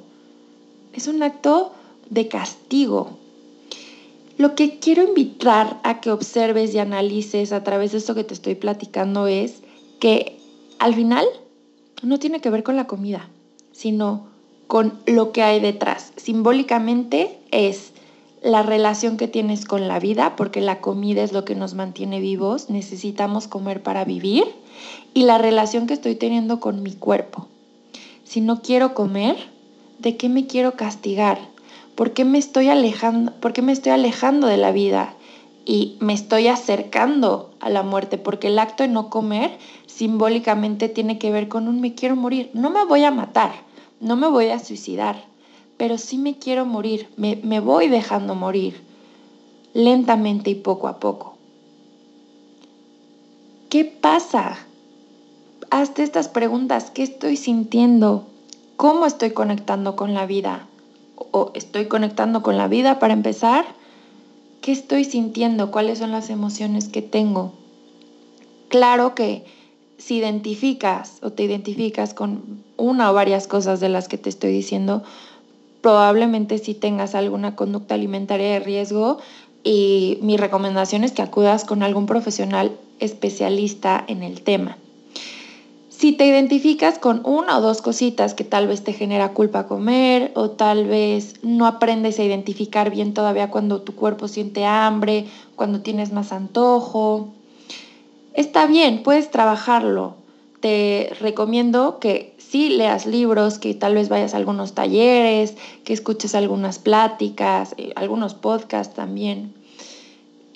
Es 0.94 1.08
un 1.08 1.22
acto 1.22 1.74
de 2.10 2.28
castigo. 2.28 3.18
Lo 4.39 4.56
que 4.56 4.80
quiero 4.80 5.04
invitar 5.04 5.82
a 5.84 5.99
que 5.99 6.12
observes 6.12 6.73
y 6.73 6.80
analices 6.80 7.52
a 7.52 7.62
través 7.65 7.91
de 7.91 7.97
esto 7.97 8.15
que 8.15 8.23
te 8.23 8.34
estoy 8.34 8.56
platicando 8.56 9.28
es 9.28 9.63
que 9.99 10.39
al 10.80 10.95
final 10.95 11.25
no 12.04 12.19
tiene 12.19 12.39
que 12.39 12.49
ver 12.49 12.63
con 12.63 12.78
la 12.78 12.88
comida, 12.88 13.28
sino 13.73 14.28
con 14.67 14.97
lo 15.06 15.34
que 15.34 15.43
hay 15.43 15.60
detrás. 15.60 16.13
Simbólicamente 16.15 17.38
es 17.52 17.91
la 18.41 18.63
relación 18.63 19.17
que 19.17 19.28
tienes 19.28 19.65
con 19.65 19.89
la 19.89 19.99
vida, 19.99 20.38
porque 20.38 20.62
la 20.62 20.80
comida 20.80 21.21
es 21.21 21.34
lo 21.34 21.43
que 21.43 21.56
nos 21.56 21.73
mantiene 21.73 22.21
vivos, 22.21 22.69
necesitamos 22.69 23.49
comer 23.49 23.84
para 23.84 24.06
vivir, 24.06 24.45
y 25.13 25.23
la 25.23 25.38
relación 25.38 25.86
que 25.86 25.95
estoy 25.95 26.15
teniendo 26.15 26.62
con 26.62 26.82
mi 26.82 26.93
cuerpo. 26.93 27.49
Si 28.23 28.39
no 28.39 28.62
quiero 28.62 28.93
comer, 28.93 29.36
¿de 29.97 30.15
qué 30.15 30.30
me 30.30 30.47
quiero 30.47 30.78
castigar? 30.78 31.49
¿Por 32.00 32.14
qué 32.14 32.24
me 32.24 32.38
estoy 32.38 32.70
alejando, 32.70 33.34
por 33.42 33.52
qué 33.52 33.62
me 33.62 33.74
estoy 33.74 33.92
alejando 33.92 34.48
de 34.48 34.56
la 34.56 34.72
vida 34.72 35.16
y 35.66 35.98
me 36.00 36.14
estoy 36.14 36.48
acercando 36.48 37.52
a 37.60 37.70
la 37.70 37.84
muerte? 37.84 38.18
Porque 38.18 38.48
el 38.48 38.58
acto 38.58 38.84
de 38.84 38.90
no 38.90 39.10
comer 39.10 39.52
simbólicamente 39.86 40.88
tiene 40.88 41.20
que 41.20 41.30
ver 41.30 41.50
con 41.50 41.68
un 41.68 41.82
me 41.82 41.96
quiero 41.96 42.16
morir. 42.16 42.52
No 42.54 42.70
me 42.70 42.86
voy 42.86 43.04
a 43.04 43.12
matar, 43.12 43.52
no 44.00 44.16
me 44.16 44.30
voy 44.30 44.48
a 44.48 44.60
suicidar 44.60 45.30
pero 45.80 45.98
sí 45.98 46.18
me 46.18 46.38
quiero 46.38 46.66
morir, 46.66 47.08
me, 47.16 47.38
me 47.38 47.62
voy 47.62 47.88
dejando 47.88 48.36
morir, 48.36 48.84
lentamente 49.74 50.50
y 50.50 50.56
poco 50.56 50.90
a 50.90 51.00
poco. 51.00 51.36
¿Qué 53.70 53.86
pasa? 53.86 54.58
Hazte 55.72 56.04
estas 56.04 56.28
preguntas, 56.28 56.92
¿qué 56.92 57.04
estoy 57.04 57.38
sintiendo? 57.38 58.26
¿Cómo 58.76 59.06
estoy 59.06 59.32
conectando 59.32 59.96
con 59.96 60.14
la 60.14 60.26
vida? 60.26 60.68
¿O 61.32 61.51
estoy 61.53 61.86
conectando 61.86 62.41
con 62.41 62.58
la 62.58 62.67
vida 62.67 62.99
para 62.99 63.13
empezar? 63.13 63.65
¿Qué 64.62 64.71
estoy 64.71 65.03
sintiendo? 65.03 65.71
¿Cuáles 65.71 65.99
son 65.99 66.12
las 66.12 66.29
emociones 66.29 66.88
que 66.88 67.01
tengo? 67.01 67.53
Claro 68.69 69.15
que 69.15 69.43
si 69.97 70.17
identificas 70.17 71.19
o 71.21 71.32
te 71.32 71.43
identificas 71.43 72.13
con 72.13 72.63
una 72.77 73.12
o 73.12 73.13
varias 73.13 73.47
cosas 73.47 73.79
de 73.79 73.89
las 73.89 74.08
que 74.08 74.17
te 74.17 74.29
estoy 74.29 74.51
diciendo, 74.51 75.03
probablemente 75.82 76.58
si 76.58 76.73
tengas 76.73 77.15
alguna 77.15 77.55
conducta 77.55 77.95
alimentaria 77.95 78.53
de 78.53 78.60
riesgo 78.60 79.19
y 79.63 80.17
mi 80.21 80.38
recomendación 80.38 81.03
es 81.03 81.12
que 81.12 81.21
acudas 81.21 81.65
con 81.65 81.84
algún 81.84 82.05
profesional 82.05 82.77
especialista 82.99 84.03
en 84.08 84.23
el 84.23 84.41
tema. 84.41 84.77
Si 86.00 86.14
te 86.14 86.26
identificas 86.26 86.98
con 86.98 87.24
una 87.26 87.58
o 87.58 87.62
dos 87.62 87.82
cositas 87.82 88.34
que 88.34 88.46
tal 88.46 88.70
vez 88.70 88.86
te 88.86 88.94
genera 88.94 89.34
culpa 89.34 89.68
comer 89.68 90.32
o 90.34 90.52
tal 90.52 90.86
vez 90.86 91.34
no 91.44 91.66
aprendes 91.66 92.18
a 92.20 92.24
identificar 92.24 92.90
bien 92.90 93.14
todavía 93.14 93.52
cuando 93.52 93.82
tu 93.82 93.96
cuerpo 93.96 94.30
siente 94.30 94.66
hambre, 94.66 95.26
cuando 95.58 95.82
tienes 95.82 96.14
más 96.14 96.32
antojo, 96.32 97.34
está 98.34 98.66
bien, 98.66 99.04
puedes 99.04 99.30
trabajarlo. 99.30 100.16
Te 100.62 101.12
recomiendo 101.20 102.00
que 102.00 102.34
sí 102.38 102.70
leas 102.70 103.06
libros, 103.06 103.60
que 103.60 103.74
tal 103.74 103.96
vez 103.96 104.08
vayas 104.08 104.34
a 104.34 104.38
algunos 104.38 104.76
talleres, 104.76 105.56
que 105.84 105.92
escuches 105.92 106.34
algunas 106.34 106.80
pláticas, 106.80 107.76
eh, 107.76 107.92
algunos 107.98 108.36
podcasts 108.36 108.96
también. 108.96 109.59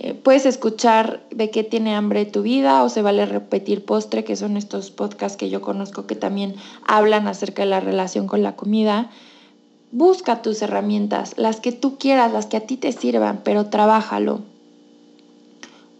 Eh, 0.04 0.14
puedes 0.16 0.46
escuchar 0.46 1.24
de 1.32 1.50
qué 1.50 1.64
tiene 1.64 1.96
hambre 1.96 2.26
tu 2.26 2.42
vida 2.42 2.84
o 2.84 2.90
se 2.90 3.02
vale 3.02 3.26
repetir 3.26 3.86
postre, 3.86 4.26
que 4.26 4.36
son 4.36 4.58
estos 4.58 4.92
podcasts 4.92 5.38
que 5.38 5.50
yo 5.50 5.62
conozco 5.62 6.06
que 6.08 6.16
también 6.16 6.56
hablan 6.86 7.26
acerca 7.26 7.62
de 7.62 7.70
la 7.70 7.80
relación 7.80 8.28
con 8.28 8.44
la 8.44 8.58
comida. 8.58 9.10
Busca 9.94 10.42
tus 10.42 10.62
herramientas, 10.62 11.36
las 11.38 11.62
que 11.62 11.72
tú 11.72 11.98
quieras, 11.98 12.34
las 12.34 12.48
que 12.48 12.58
a 12.58 12.68
ti 12.68 12.76
te 12.76 12.92
sirvan, 12.92 13.44
pero 13.46 13.68
trabájalo. 13.68 14.42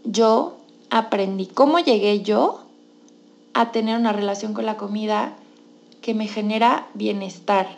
Yo 0.04 0.58
aprendí 0.90 1.46
cómo 1.46 1.80
llegué 1.80 2.24
yo 2.24 2.66
a 3.54 3.72
tener 3.72 3.98
una 3.98 4.12
relación 4.12 4.54
con 4.54 4.66
la 4.66 4.76
comida 4.76 5.38
que 6.02 6.14
me 6.14 6.28
genera 6.28 6.90
bienestar. 6.94 7.78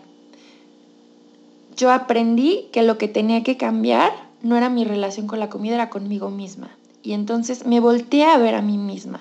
Yo 1.77 1.91
aprendí 1.91 2.67
que 2.71 2.81
lo 2.81 2.97
que 2.97 3.07
tenía 3.07 3.43
que 3.43 3.57
cambiar 3.57 4.24
no 4.45 4.55
era 4.55 4.69
mi 4.69 4.85
relación 4.85 5.25
con 5.25 5.39
la 5.39 5.49
comida, 5.49 5.73
era 5.73 5.89
conmigo 5.89 6.29
misma. 6.29 6.69
Y 7.01 7.13
entonces 7.13 7.65
me 7.65 7.79
volteé 7.79 8.25
a 8.25 8.37
ver 8.37 8.53
a 8.53 8.61
mí 8.61 8.77
misma 8.77 9.19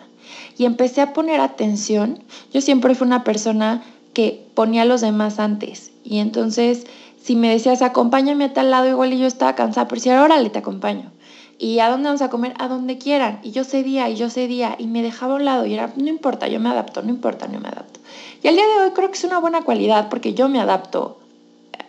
y 0.59 0.67
empecé 0.67 1.01
a 1.01 1.15
poner 1.15 1.41
atención. 1.41 2.23
Yo 2.53 2.61
siempre 2.61 2.95
fui 2.95 3.07
una 3.07 3.25
persona 3.25 3.83
que 4.13 4.47
ponía 4.53 4.83
a 4.83 4.85
los 4.85 5.01
demás 5.01 5.39
antes. 5.39 5.93
Y 6.05 6.19
entonces, 6.19 6.87
si 7.23 7.37
me 7.37 7.49
decías, 7.49 7.81
acompáñame 7.81 8.45
a 8.45 8.53
tal 8.53 8.71
lado, 8.71 8.87
igual 8.87 9.15
y 9.15 9.19
yo 9.19 9.27
estaba 9.27 9.55
cansada, 9.55 9.89
pero 9.89 9.99
si 9.99 10.11
ahora 10.11 10.39
le 10.39 10.51
te 10.51 10.59
acompaño. 10.59 11.11
¿Y 11.59 11.79
a 11.79 11.89
dónde 11.89 12.09
vamos 12.09 12.21
a 12.21 12.29
comer? 12.29 12.53
A 12.59 12.69
donde 12.69 12.99
quieran. 12.99 13.41
Y 13.43 13.53
yo 13.53 13.65
cedía 13.65 14.11
y 14.11 14.17
yo 14.17 14.29
cedía 14.29 14.77
y 14.79 14.89
me 14.89 15.03
dejaba 15.03 15.33
a 15.33 15.37
un 15.37 15.47
lado 15.47 15.65
y 15.65 15.73
era, 15.73 15.91
no 15.97 16.09
importa, 16.09 16.49
yo 16.49 16.61
me 16.61 16.69
adapto, 16.69 17.01
no 17.01 17.09
importa, 17.09 17.49
no 17.49 17.61
me 17.61 17.69
adapto. 17.69 17.99
Y 18.43 18.49
al 18.49 18.57
día 18.57 18.65
de 18.67 18.85
hoy 18.85 18.91
creo 18.91 19.11
que 19.11 19.17
es 19.17 19.25
una 19.25 19.39
buena 19.39 19.63
cualidad 19.63 20.11
porque 20.11 20.35
yo 20.35 20.51
me 20.51 20.61
adapto 20.61 21.24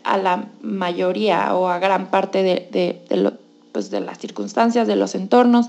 a 0.05 0.17
la 0.17 0.49
mayoría 0.61 1.55
o 1.55 1.67
a 1.67 1.79
gran 1.79 2.07
parte 2.07 2.43
de, 2.43 3.01
pues 3.71 3.89
de 3.89 3.99
las 3.99 4.19
circunstancias, 4.19 4.87
de 4.87 4.95
los 4.95 5.15
entornos, 5.15 5.67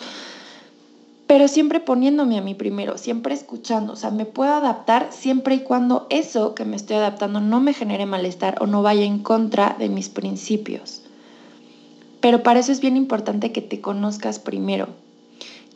pero 1.27 1.49
siempre 1.49 1.81
poniéndome 1.81 2.39
a 2.39 2.43
mí 2.43 2.55
primero, 2.55 2.99
siempre 2.99 3.35
escuchando, 3.35 3.95
o 3.95 3.97
sea, 3.97 4.11
me 4.11 4.27
puedo 4.27 4.53
adaptar 4.53 5.09
siempre 5.11 5.57
y 5.57 5.61
cuando 5.61 6.07
eso 6.11 6.55
que 6.55 6.65
me 6.65 6.77
estoy 6.77 6.97
adaptando 6.97 7.41
no 7.41 7.61
me 7.61 7.73
genere 7.73 8.07
malestar 8.07 8.59
o 8.61 8.67
no 8.67 8.83
vaya 8.83 9.05
en 9.05 9.19
contra 9.19 9.75
de 9.79 9.89
mis 9.89 10.09
principios. 10.09 11.03
Pero 12.21 12.43
para 12.43 12.61
eso 12.61 12.71
es 12.71 12.81
bien 12.81 12.97
importante 12.97 13.53
que 13.53 13.63
te 13.63 13.81
conozcas 13.81 14.39
primero 14.39 14.89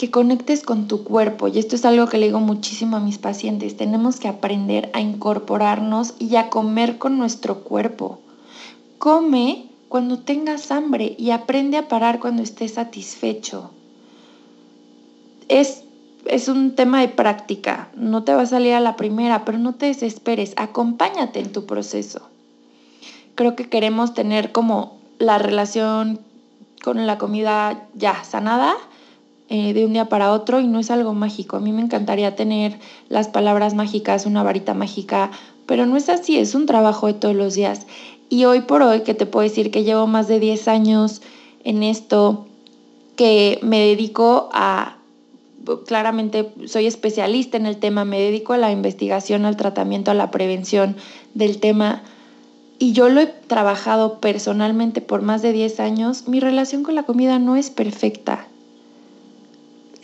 que 0.00 0.10
conectes 0.10 0.62
con 0.62 0.88
tu 0.88 1.04
cuerpo. 1.04 1.48
Y 1.48 1.58
esto 1.58 1.76
es 1.76 1.84
algo 1.84 2.06
que 2.06 2.16
le 2.16 2.24
digo 2.24 2.40
muchísimo 2.40 2.96
a 2.96 3.00
mis 3.00 3.18
pacientes. 3.18 3.76
Tenemos 3.76 4.18
que 4.18 4.28
aprender 4.28 4.88
a 4.94 5.02
incorporarnos 5.02 6.14
y 6.18 6.36
a 6.36 6.48
comer 6.48 6.96
con 6.96 7.18
nuestro 7.18 7.64
cuerpo. 7.64 8.18
Come 9.00 9.70
cuando 9.88 10.18
tengas 10.18 10.70
hambre 10.70 11.14
y 11.16 11.30
aprende 11.30 11.78
a 11.78 11.88
parar 11.88 12.20
cuando 12.20 12.42
estés 12.42 12.74
satisfecho. 12.74 13.70
Es, 15.48 15.84
es 16.26 16.48
un 16.48 16.74
tema 16.74 17.00
de 17.00 17.08
práctica. 17.08 17.88
No 17.96 18.24
te 18.24 18.34
va 18.34 18.42
a 18.42 18.46
salir 18.46 18.74
a 18.74 18.80
la 18.80 18.96
primera, 18.96 19.46
pero 19.46 19.56
no 19.56 19.74
te 19.74 19.86
desesperes. 19.86 20.52
Acompáñate 20.56 21.40
en 21.40 21.50
tu 21.50 21.64
proceso. 21.64 22.28
Creo 23.36 23.56
que 23.56 23.70
queremos 23.70 24.12
tener 24.12 24.52
como 24.52 24.98
la 25.18 25.38
relación 25.38 26.20
con 26.84 27.06
la 27.06 27.16
comida 27.16 27.88
ya 27.94 28.22
sanada 28.22 28.74
eh, 29.48 29.72
de 29.72 29.86
un 29.86 29.94
día 29.94 30.10
para 30.10 30.30
otro 30.30 30.60
y 30.60 30.66
no 30.66 30.78
es 30.78 30.90
algo 30.90 31.14
mágico. 31.14 31.56
A 31.56 31.60
mí 31.60 31.72
me 31.72 31.80
encantaría 31.80 32.36
tener 32.36 32.78
las 33.08 33.28
palabras 33.28 33.72
mágicas, 33.72 34.26
una 34.26 34.42
varita 34.42 34.74
mágica, 34.74 35.30
pero 35.64 35.86
no 35.86 35.96
es 35.96 36.10
así, 36.10 36.36
es 36.36 36.54
un 36.54 36.66
trabajo 36.66 37.06
de 37.06 37.14
todos 37.14 37.34
los 37.34 37.54
días. 37.54 37.86
Y 38.30 38.46
hoy 38.46 38.62
por 38.62 38.80
hoy, 38.82 39.02
que 39.02 39.12
te 39.12 39.26
puedo 39.26 39.46
decir 39.46 39.70
que 39.70 39.84
llevo 39.84 40.06
más 40.06 40.26
de 40.26 40.40
10 40.40 40.68
años 40.68 41.20
en 41.64 41.82
esto, 41.82 42.46
que 43.16 43.58
me 43.60 43.80
dedico 43.80 44.48
a, 44.52 44.96
claramente 45.86 46.50
soy 46.66 46.86
especialista 46.86 47.58
en 47.58 47.66
el 47.66 47.76
tema, 47.76 48.06
me 48.06 48.18
dedico 48.18 48.54
a 48.54 48.58
la 48.58 48.72
investigación, 48.72 49.44
al 49.44 49.58
tratamiento, 49.58 50.10
a 50.10 50.14
la 50.14 50.30
prevención 50.30 50.96
del 51.34 51.60
tema. 51.60 52.02
Y 52.78 52.92
yo 52.92 53.10
lo 53.10 53.20
he 53.20 53.26
trabajado 53.26 54.20
personalmente 54.20 55.02
por 55.02 55.20
más 55.20 55.42
de 55.42 55.52
10 55.52 55.80
años. 55.80 56.26
Mi 56.26 56.40
relación 56.40 56.82
con 56.82 56.94
la 56.94 57.02
comida 57.02 57.38
no 57.38 57.56
es 57.56 57.68
perfecta 57.68 58.46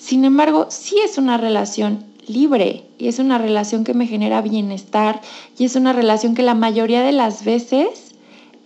sin 0.06 0.24
embargo, 0.24 0.66
sí 0.68 0.98
es 1.04 1.18
una 1.18 1.36
relación 1.36 2.04
libre 2.28 2.84
y 2.96 3.08
es 3.08 3.18
una 3.18 3.38
relación 3.38 3.82
que 3.82 3.92
me 3.92 4.06
genera 4.06 4.40
bienestar 4.40 5.20
y 5.58 5.64
es 5.64 5.74
una 5.74 5.92
relación 5.92 6.36
que 6.36 6.42
la 6.42 6.54
mayoría 6.54 7.02
de 7.02 7.10
las 7.10 7.44
veces 7.44 8.05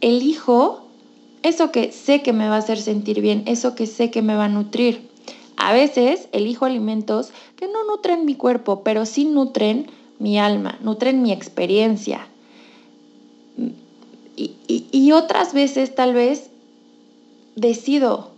elijo 0.00 0.82
eso 1.42 1.72
que 1.72 1.92
sé 1.92 2.22
que 2.22 2.32
me 2.32 2.48
va 2.48 2.56
a 2.56 2.58
hacer 2.58 2.78
sentir 2.78 3.20
bien, 3.20 3.44
eso 3.46 3.74
que 3.74 3.86
sé 3.86 4.10
que 4.10 4.22
me 4.22 4.34
va 4.34 4.44
a 4.44 4.48
nutrir. 4.48 5.08
A 5.56 5.72
veces 5.72 6.28
elijo 6.32 6.64
alimentos 6.64 7.30
que 7.56 7.66
no 7.66 7.84
nutren 7.84 8.24
mi 8.24 8.34
cuerpo, 8.34 8.82
pero 8.82 9.06
sí 9.06 9.24
nutren 9.24 9.86
mi 10.18 10.38
alma, 10.38 10.78
nutren 10.82 11.22
mi 11.22 11.32
experiencia. 11.32 12.26
Y, 14.36 15.12
otras 15.12 15.52
veces 15.52 15.94
tal 15.94 16.14
vez 16.14 16.50
decido, 17.56 18.30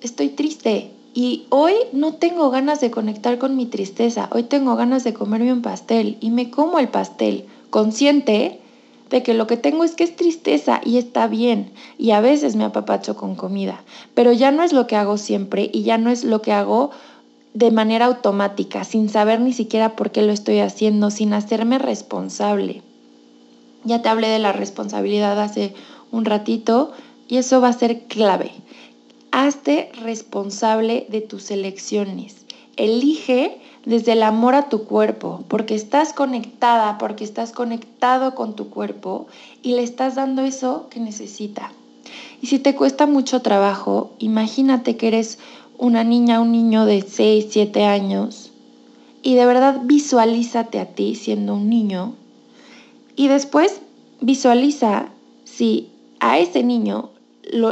estoy 0.00 0.28
triste 0.28 0.90
y 1.14 1.44
hoy 1.50 1.74
no 1.92 2.14
tengo 2.14 2.50
ganas 2.50 2.80
de 2.80 2.90
conectar 2.90 3.36
con 3.36 3.56
mi 3.56 3.66
tristeza, 3.66 4.30
hoy 4.32 4.44
tengo 4.44 4.76
ganas 4.76 5.04
de 5.04 5.12
comerme 5.12 5.52
un 5.52 5.62
pastel 5.62 6.16
y 6.20 6.30
me 6.30 6.50
como 6.50 6.78
el 6.78 6.88
pastel, 6.88 7.44
consciente 7.70 8.60
de 9.10 9.22
que 9.22 9.34
lo 9.34 9.46
que 9.46 9.56
tengo 9.56 9.84
es 9.84 9.94
que 9.94 10.04
es 10.04 10.16
tristeza 10.16 10.80
y 10.84 10.98
está 10.98 11.26
bien 11.26 11.72
y 11.98 12.10
a 12.10 12.20
veces 12.20 12.56
me 12.56 12.64
apapacho 12.64 13.16
con 13.16 13.34
comida, 13.34 13.82
pero 14.14 14.32
ya 14.32 14.50
no 14.50 14.62
es 14.62 14.72
lo 14.72 14.86
que 14.86 14.96
hago 14.96 15.16
siempre 15.18 15.70
y 15.72 15.82
ya 15.82 15.98
no 15.98 16.10
es 16.10 16.24
lo 16.24 16.42
que 16.42 16.52
hago 16.52 16.90
de 17.54 17.70
manera 17.70 18.06
automática, 18.06 18.84
sin 18.84 19.08
saber 19.08 19.40
ni 19.40 19.52
siquiera 19.52 19.96
por 19.96 20.10
qué 20.10 20.20
lo 20.20 20.32
estoy 20.32 20.58
haciendo, 20.58 21.10
sin 21.10 21.32
hacerme 21.32 21.78
responsable. 21.78 22.82
Ya 23.84 24.02
te 24.02 24.08
hablé 24.08 24.28
de 24.28 24.38
la 24.38 24.52
responsabilidad 24.52 25.40
hace 25.40 25.72
un 26.10 26.24
ratito 26.24 26.92
y 27.28 27.38
eso 27.38 27.60
va 27.60 27.68
a 27.68 27.72
ser 27.72 28.02
clave. 28.08 28.50
Hazte 29.30 29.90
responsable 30.02 31.06
de 31.08 31.20
tus 31.22 31.50
elecciones. 31.50 32.44
Elige 32.76 33.58
desde 33.86 34.12
el 34.12 34.22
amor 34.24 34.54
a 34.56 34.68
tu 34.68 34.84
cuerpo, 34.84 35.44
porque 35.48 35.74
estás 35.74 36.12
conectada, 36.12 36.98
porque 36.98 37.24
estás 37.24 37.52
conectado 37.52 38.34
con 38.34 38.54
tu 38.54 38.68
cuerpo 38.68 39.28
y 39.62 39.74
le 39.74 39.84
estás 39.84 40.16
dando 40.16 40.42
eso 40.42 40.88
que 40.90 41.00
necesita. 41.00 41.72
Y 42.42 42.48
si 42.48 42.58
te 42.58 42.74
cuesta 42.74 43.06
mucho 43.06 43.40
trabajo, 43.42 44.10
imagínate 44.18 44.96
que 44.96 45.08
eres 45.08 45.38
una 45.78 46.04
niña, 46.04 46.40
un 46.40 46.52
niño 46.52 46.84
de 46.84 47.00
6, 47.00 47.46
7 47.48 47.84
años 47.84 48.50
y 49.22 49.34
de 49.34 49.46
verdad 49.46 49.80
visualízate 49.84 50.80
a 50.80 50.86
ti 50.86 51.14
siendo 51.14 51.54
un 51.54 51.68
niño 51.68 52.14
y 53.14 53.28
después 53.28 53.80
visualiza 54.20 55.08
si 55.44 55.90
a 56.20 56.38
ese 56.38 56.62
niño 56.62 57.10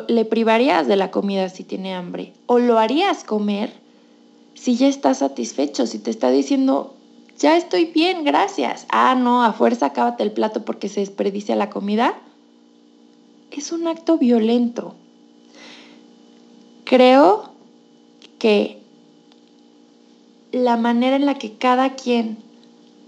le 0.09 0.25
privarías 0.25 0.87
de 0.87 0.97
la 0.97 1.11
comida 1.11 1.49
si 1.49 1.65
tiene 1.65 1.95
hambre 1.95 2.33
o 2.47 2.59
lo 2.59 2.79
harías 2.79 3.25
comer 3.25 3.84
si 4.55 4.77
ya 4.77 4.89
está 4.89 5.15
satisfecho, 5.15 5.87
si 5.87 5.99
te 5.99 6.11
está 6.11 6.31
diciendo, 6.31 6.95
ya 7.39 7.57
estoy 7.57 7.87
bien, 7.87 8.25
gracias. 8.25 8.87
Ah, 8.89 9.15
no, 9.15 9.43
a 9.43 9.53
fuerza 9.53 9.87
acábate 9.87 10.23
el 10.23 10.33
plato 10.33 10.65
porque 10.65 10.89
se 10.89 11.01
desperdicia 11.01 11.57
la 11.57 11.71
comida. 11.71 12.15
Es 13.51 13.73
un 13.73 13.87
acto 13.87 14.19
violento. 14.19 14.95
Creo 16.85 17.51
que 18.39 18.79
la 20.53 20.77
manera 20.77 21.17
en 21.17 21.27
la 21.27 21.35
que 21.35 21.55
cada 21.55 21.95
quien 21.95 22.39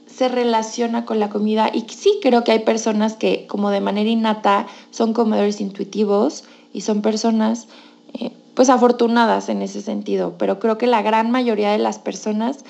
se 0.06 0.28
relaciona 0.28 1.04
con 1.04 1.20
la 1.20 1.28
comida, 1.28 1.70
y 1.72 1.82
sí 1.88 2.18
creo 2.22 2.42
que 2.42 2.52
hay 2.52 2.60
personas 2.60 3.16
que 3.16 3.46
como 3.46 3.70
de 3.70 3.80
manera 3.80 4.08
innata 4.08 4.66
son 4.90 5.12
comedores 5.12 5.60
intuitivos 5.60 6.44
y 6.72 6.80
son 6.80 7.02
personas 7.02 7.68
eh, 8.14 8.32
pues 8.56 8.70
afortunadas 8.70 9.50
en 9.50 9.60
ese 9.60 9.82
sentido, 9.82 10.34
pero 10.38 10.58
creo 10.58 10.78
que 10.78 10.86
la 10.86 11.02
gran 11.02 11.30
mayoría 11.30 11.70
de 11.70 11.78
las 11.78 11.98
personas 11.98 12.64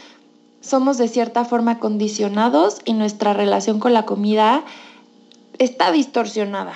somos 0.60 0.98
de 0.98 1.06
cierta 1.06 1.44
forma 1.44 1.78
condicionados 1.78 2.80
y 2.84 2.92
nuestra 2.92 3.32
relación 3.32 3.78
con 3.78 3.94
la 3.94 4.04
comida 4.04 4.64
está 5.58 5.92
distorsionada, 5.92 6.74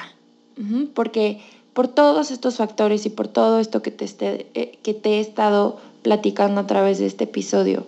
porque 0.94 1.42
por 1.74 1.88
todos 1.88 2.30
estos 2.30 2.56
factores 2.56 3.04
y 3.04 3.10
por 3.10 3.26
todo 3.26 3.58
esto 3.58 3.82
que 3.82 3.90
te, 3.90 4.46
eh, 4.54 4.78
que 4.82 4.94
te 4.94 5.14
he 5.14 5.20
estado 5.20 5.78
platicando 6.02 6.60
a 6.60 6.66
través 6.68 7.00
de 7.00 7.06
este 7.06 7.24
episodio, 7.24 7.86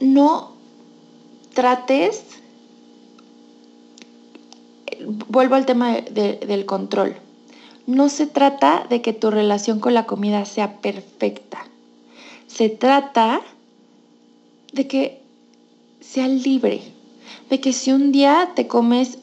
no 0.00 0.52
trates, 1.52 2.24
vuelvo 5.28 5.54
al 5.54 5.66
tema 5.66 5.92
del 5.92 6.64
control, 6.64 7.14
no 7.86 8.08
se 8.08 8.26
trata 8.26 8.86
de 8.88 9.02
que 9.02 9.12
tu 9.12 9.30
relación 9.30 9.80
con 9.80 9.94
la 9.94 10.06
comida 10.06 10.44
sea 10.44 10.80
perfecta. 10.80 11.66
Se 12.46 12.68
trata 12.68 13.40
de 14.72 14.86
que 14.86 15.20
sea 16.00 16.28
libre. 16.28 16.82
De 17.50 17.60
que 17.60 17.72
si 17.72 17.92
un 17.92 18.12
día 18.12 18.50
te 18.54 18.66
comes 18.66 19.18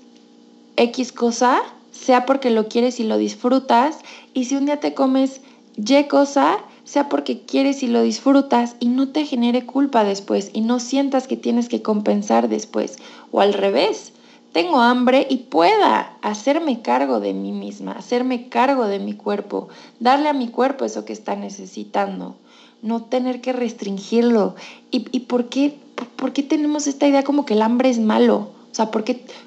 X 0.75 1.11
cosa, 1.11 1.61
sea 1.91 2.25
porque 2.25 2.49
lo 2.49 2.67
quieres 2.67 2.99
y 2.99 3.03
lo 3.03 3.17
disfrutas. 3.17 3.99
Y 4.33 4.45
si 4.45 4.55
un 4.55 4.65
día 4.65 4.79
te 4.79 4.93
comes 4.93 5.41
Y 5.75 6.07
cosa, 6.07 6.59
sea 6.83 7.07
porque 7.07 7.41
quieres 7.41 7.83
y 7.83 7.87
lo 7.87 8.01
disfrutas 8.01 8.75
y 8.79 8.87
no 8.87 9.09
te 9.09 9.25
genere 9.25 9.65
culpa 9.65 10.03
después 10.03 10.49
y 10.53 10.61
no 10.61 10.79
sientas 10.79 11.27
que 11.27 11.37
tienes 11.37 11.69
que 11.69 11.81
compensar 11.81 12.49
después. 12.49 12.97
O 13.31 13.41
al 13.41 13.53
revés, 13.53 14.11
tengo 14.51 14.79
hambre 14.79 15.27
y 15.29 15.37
pueda 15.37 16.17
hacerme 16.21 16.81
cargo 16.81 17.19
de 17.19 17.33
mí 17.33 17.51
misma, 17.51 17.93
hacerme 17.93 18.49
cargo 18.49 18.87
de 18.87 18.99
mi 18.99 19.13
cuerpo, 19.13 19.69
darle 19.99 20.29
a 20.29 20.33
mi 20.33 20.47
cuerpo 20.47 20.85
eso 20.85 21.05
que 21.05 21.13
está 21.13 21.35
necesitando, 21.35 22.35
no 22.81 23.03
tener 23.03 23.41
que 23.41 23.53
restringirlo. 23.53 24.55
¿Y, 24.91 25.19
por, 25.21 25.49
qué, 25.49 25.77
por, 26.15 26.33
qué 26.33 26.43
tenemos 26.43 26.87
esta 26.87 27.07
idea 27.07 27.23
como 27.23 27.45
que 27.45 27.53
el 27.53 27.61
hambre 27.61 27.89
es 27.89 27.99
malo? 27.99 28.49
O 28.71 28.75
sea, 28.75 28.91
¿por 28.91 29.05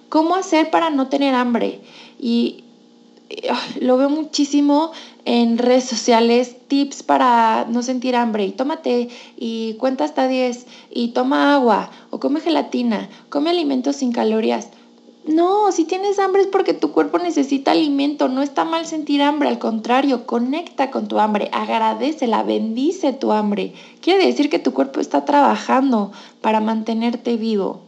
¿cómo 0.08 0.34
hacer 0.34 0.70
para 0.70 0.90
no 0.90 1.08
tener 1.08 1.34
hambre? 1.34 1.80
Y 2.20 2.64
lo 3.80 3.96
veo 3.96 4.10
muchísimo 4.10 4.92
en 5.24 5.58
redes 5.58 5.84
sociales, 5.84 6.56
tips 6.68 7.02
para 7.02 7.66
no 7.68 7.82
sentir 7.82 8.16
hambre. 8.16 8.44
Y 8.44 8.52
tómate 8.52 9.08
y 9.36 9.74
cuenta 9.74 10.04
hasta 10.04 10.28
10 10.28 10.66
y 10.90 11.08
toma 11.08 11.54
agua 11.54 11.90
o 12.10 12.20
come 12.20 12.40
gelatina, 12.40 13.08
come 13.28 13.50
alimentos 13.50 13.96
sin 13.96 14.12
calorías. 14.12 14.68
No, 15.24 15.70
si 15.70 15.84
tienes 15.84 16.18
hambre 16.18 16.42
es 16.42 16.48
porque 16.48 16.74
tu 16.74 16.90
cuerpo 16.90 17.18
necesita 17.18 17.70
alimento, 17.70 18.28
no 18.28 18.42
está 18.42 18.64
mal 18.64 18.86
sentir 18.86 19.22
hambre, 19.22 19.48
al 19.48 19.60
contrario, 19.60 20.26
conecta 20.26 20.90
con 20.90 21.06
tu 21.06 21.20
hambre, 21.20 21.48
agradecela, 21.52 22.42
bendice 22.42 23.12
tu 23.12 23.30
hambre. 23.30 23.72
Quiere 24.00 24.26
decir 24.26 24.50
que 24.50 24.58
tu 24.58 24.72
cuerpo 24.72 24.98
está 24.98 25.24
trabajando 25.24 26.10
para 26.40 26.60
mantenerte 26.60 27.36
vivo. 27.36 27.82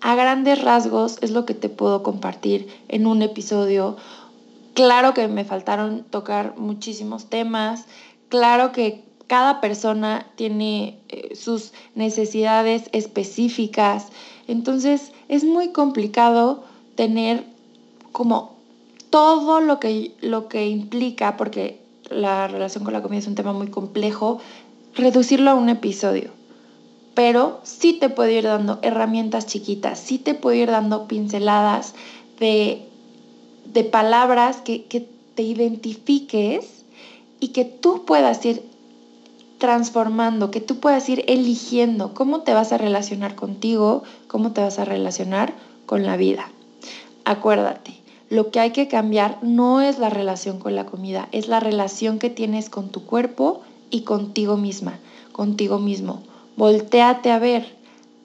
A 0.00 0.16
grandes 0.16 0.60
rasgos 0.62 1.18
es 1.20 1.30
lo 1.30 1.46
que 1.46 1.54
te 1.54 1.68
puedo 1.68 2.02
compartir 2.02 2.66
en 2.88 3.06
un 3.06 3.22
episodio. 3.22 3.96
Claro 4.74 5.14
que 5.14 5.28
me 5.28 5.44
faltaron 5.44 6.02
tocar 6.10 6.58
muchísimos 6.58 7.26
temas, 7.26 7.86
claro 8.28 8.72
que 8.72 9.04
cada 9.28 9.60
persona 9.60 10.26
tiene 10.34 10.98
eh, 11.08 11.34
sus 11.36 11.72
necesidades 11.94 12.90
específicas, 12.92 14.08
entonces 14.46 15.12
es 15.28 15.44
muy 15.44 15.68
complicado 15.68 16.64
tener 16.94 17.44
como 18.12 18.54
todo 19.10 19.60
lo 19.60 19.80
que, 19.80 20.12
lo 20.20 20.48
que 20.48 20.68
implica, 20.68 21.36
porque 21.36 21.80
la 22.10 22.48
relación 22.48 22.84
con 22.84 22.92
la 22.92 23.02
comida 23.02 23.20
es 23.20 23.26
un 23.26 23.34
tema 23.34 23.52
muy 23.52 23.68
complejo, 23.68 24.38
reducirlo 24.94 25.50
a 25.50 25.54
un 25.54 25.68
episodio. 25.68 26.30
Pero 27.14 27.60
sí 27.62 27.92
te 27.92 28.08
puedo 28.08 28.30
ir 28.30 28.44
dando 28.44 28.80
herramientas 28.82 29.46
chiquitas, 29.46 29.98
sí 29.98 30.18
te 30.18 30.34
puedo 30.34 30.56
ir 30.56 30.70
dando 30.70 31.06
pinceladas 31.06 31.94
de, 32.40 32.82
de 33.72 33.84
palabras 33.84 34.56
que, 34.58 34.84
que 34.84 35.08
te 35.34 35.42
identifiques 35.42 36.84
y 37.40 37.48
que 37.48 37.64
tú 37.64 38.04
puedas 38.04 38.44
ir 38.44 38.62
transformando, 39.64 40.50
que 40.50 40.60
tú 40.60 40.76
puedas 40.76 41.08
ir 41.08 41.24
eligiendo 41.26 42.12
cómo 42.12 42.42
te 42.42 42.52
vas 42.52 42.70
a 42.72 42.76
relacionar 42.76 43.34
contigo, 43.34 44.02
cómo 44.28 44.52
te 44.52 44.60
vas 44.60 44.78
a 44.78 44.84
relacionar 44.84 45.54
con 45.86 46.04
la 46.04 46.18
vida. 46.18 46.50
Acuérdate, 47.24 47.98
lo 48.28 48.50
que 48.50 48.60
hay 48.60 48.72
que 48.72 48.88
cambiar 48.88 49.38
no 49.40 49.80
es 49.80 49.98
la 49.98 50.10
relación 50.10 50.58
con 50.58 50.76
la 50.76 50.84
comida, 50.84 51.30
es 51.32 51.48
la 51.48 51.60
relación 51.60 52.18
que 52.18 52.28
tienes 52.28 52.68
con 52.68 52.90
tu 52.90 53.06
cuerpo 53.06 53.62
y 53.88 54.02
contigo 54.02 54.58
misma, 54.58 54.98
contigo 55.32 55.78
mismo. 55.78 56.22
Voltéate 56.58 57.30
a 57.30 57.38
ver, 57.38 57.74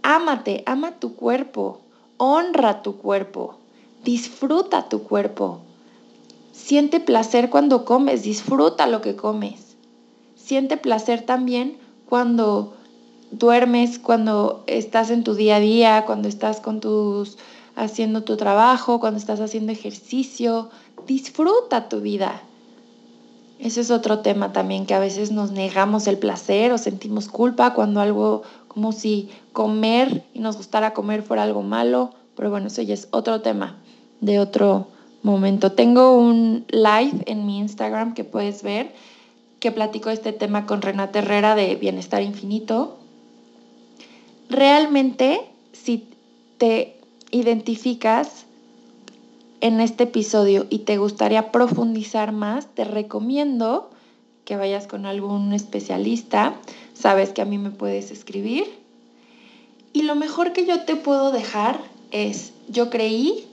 ámate, 0.04 0.63
ama 0.65 0.99
tu 0.99 1.15
cuerpo, 1.15 1.80
honra 2.17 2.82
tu 2.82 2.97
cuerpo, 2.97 3.56
disfruta 4.04 4.89
tu 4.89 5.04
cuerpo. 5.04 5.62
Siente 6.52 6.99
placer 6.99 7.49
cuando 7.49 7.86
comes, 7.86 8.23
disfruta 8.23 8.88
lo 8.88 8.99
que 8.99 9.15
comes 9.15 9.68
siente 10.49 10.77
placer 10.77 11.21
también 11.21 11.77
cuando 12.07 12.73
duermes, 13.29 13.99
cuando 13.99 14.63
estás 14.65 15.12
en 15.12 15.23
tu 15.23 15.35
día 15.35 15.57
a 15.57 15.59
día, 15.59 16.05
cuando 16.07 16.27
estás 16.27 16.59
con 16.59 16.79
tus 16.79 17.38
haciendo 17.75 18.23
tu 18.23 18.35
trabajo, 18.35 18.99
cuando 18.99 19.19
estás 19.19 19.41
haciendo 19.41 19.71
ejercicio, 19.71 20.71
disfruta 21.05 21.88
tu 21.88 22.01
vida. 22.01 22.41
Ese 23.59 23.81
es 23.81 23.91
otro 23.91 24.19
tema 24.19 24.51
también, 24.51 24.88
que 24.88 24.95
a 24.95 24.99
veces 24.99 25.31
nos 25.31 25.51
negamos 25.51 26.07
el 26.07 26.17
placer 26.17 26.71
o 26.71 26.79
sentimos 26.79 27.27
culpa 27.27 27.75
cuando 27.75 28.01
algo, 28.01 28.41
como 28.67 28.91
si 28.91 29.29
comer 29.53 30.23
y 30.33 30.39
nos 30.39 30.57
gustara 30.57 30.95
comer 30.95 31.21
fuera 31.21 31.43
algo 31.43 31.62
malo, 31.62 32.09
pero 32.35 32.49
bueno, 32.49 32.67
eso 32.67 32.81
ya 32.81 32.95
es 32.95 33.07
otro 33.12 33.41
tema 33.41 33.77
de 34.19 34.39
otro 34.39 34.88
momento. 35.21 35.73
Tengo 35.73 36.17
un 36.17 36.65
live 36.69 37.23
en 37.27 37.45
mi 37.45 37.59
Instagram 37.59 38.15
que 38.15 38.23
puedes 38.23 38.63
ver, 38.63 38.91
que 39.60 39.72
platico 39.72 40.10
este 40.10 40.34
tema 40.34 40.65
con 40.65 40.82
Renata 40.82 41.19
Herrera 41.19 41.56
de 41.56 41.76
Bienestar 41.76 42.22
Infinito. 42.22 42.98
Realmente, 44.50 45.41
si 45.74 46.08
te 46.58 46.95
identificas 47.32 48.45
en 49.62 49.82
este 49.82 50.06
episodio 50.06 50.65
y 50.69 50.80
te 50.80 50.98
gustaría 50.98 51.52
profundizar 51.52 52.32
más, 52.32 52.67
te 52.74 52.86
recomiendo 52.86 53.89
que 54.45 54.56
vayas 54.56 54.88
con 54.88 55.06
algún 55.06 55.54
especialista. 55.54 56.56
Sabes 56.93 57.30
que 57.32 57.41
a 57.41 57.45
mí 57.45 57.58
me 57.58 57.72
puedes 57.72 58.12
escribir. 58.12 58.65
Y 59.93 60.04
lo 60.04 60.15
mejor 60.15 60.54
que 60.54 60.65
yo 60.65 60.82
te 60.86 60.95
puedo 60.95 61.32
dejar 61.32 61.80
es, 62.12 62.54
yo 62.67 62.89
creí 62.89 63.48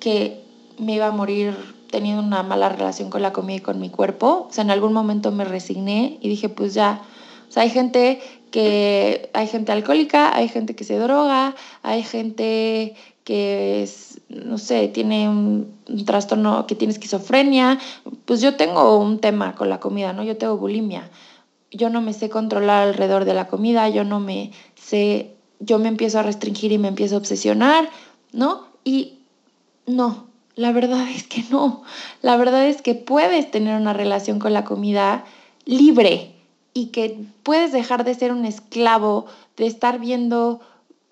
que 0.00 0.40
me 0.78 0.94
iba 0.94 1.06
a 1.06 1.12
morir 1.12 1.54
teniendo 1.92 2.22
una 2.22 2.42
mala 2.42 2.70
relación 2.70 3.10
con 3.10 3.22
la 3.22 3.32
comida 3.32 3.58
y 3.58 3.60
con 3.60 3.78
mi 3.78 3.90
cuerpo. 3.90 4.46
O 4.48 4.52
sea, 4.52 4.64
en 4.64 4.70
algún 4.70 4.92
momento 4.92 5.30
me 5.30 5.44
resigné 5.44 6.18
y 6.20 6.28
dije, 6.28 6.48
pues 6.48 6.74
ya, 6.74 7.02
o 7.48 7.52
sea, 7.52 7.62
hay 7.62 7.70
gente 7.70 8.20
que, 8.50 9.30
hay 9.34 9.46
gente 9.46 9.70
alcohólica, 9.70 10.34
hay 10.34 10.48
gente 10.48 10.74
que 10.74 10.84
se 10.84 10.98
droga, 10.98 11.54
hay 11.82 12.02
gente 12.02 12.94
que 13.24 13.82
es, 13.82 14.22
no 14.30 14.56
sé, 14.56 14.88
tiene 14.88 15.28
un, 15.28 15.70
trastorno, 16.06 16.66
que 16.66 16.74
tiene 16.74 16.92
esquizofrenia, 16.92 17.78
pues 18.24 18.40
yo 18.40 18.56
tengo 18.56 18.98
un 18.98 19.18
tema 19.18 19.54
con 19.54 19.68
la 19.68 19.78
comida, 19.78 20.14
¿no? 20.14 20.24
Yo 20.24 20.38
tengo 20.38 20.56
bulimia. 20.56 21.10
Yo 21.70 21.90
no 21.90 22.00
me 22.00 22.14
sé 22.14 22.30
controlar 22.30 22.88
alrededor 22.88 23.26
de 23.26 23.34
la 23.34 23.48
comida, 23.48 23.88
yo 23.90 24.02
no 24.02 24.18
me 24.18 24.50
sé, 24.74 25.34
yo 25.60 25.78
me 25.78 25.88
empiezo 25.88 26.18
a 26.18 26.22
restringir 26.22 26.72
y 26.72 26.78
me 26.78 26.88
empiezo 26.88 27.16
a 27.16 27.18
obsesionar, 27.18 27.88
¿no? 28.32 28.66
Y 28.82 29.18
no, 29.86 30.31
la 30.54 30.72
verdad 30.72 31.08
es 31.08 31.26
que 31.26 31.44
no. 31.50 31.82
La 32.20 32.36
verdad 32.36 32.66
es 32.66 32.82
que 32.82 32.94
puedes 32.94 33.50
tener 33.50 33.80
una 33.80 33.92
relación 33.92 34.38
con 34.38 34.52
la 34.52 34.64
comida 34.64 35.24
libre 35.64 36.34
y 36.74 36.86
que 36.86 37.18
puedes 37.42 37.72
dejar 37.72 38.04
de 38.04 38.14
ser 38.14 38.32
un 38.32 38.44
esclavo, 38.44 39.26
de 39.56 39.66
estar 39.66 39.98
viendo 39.98 40.60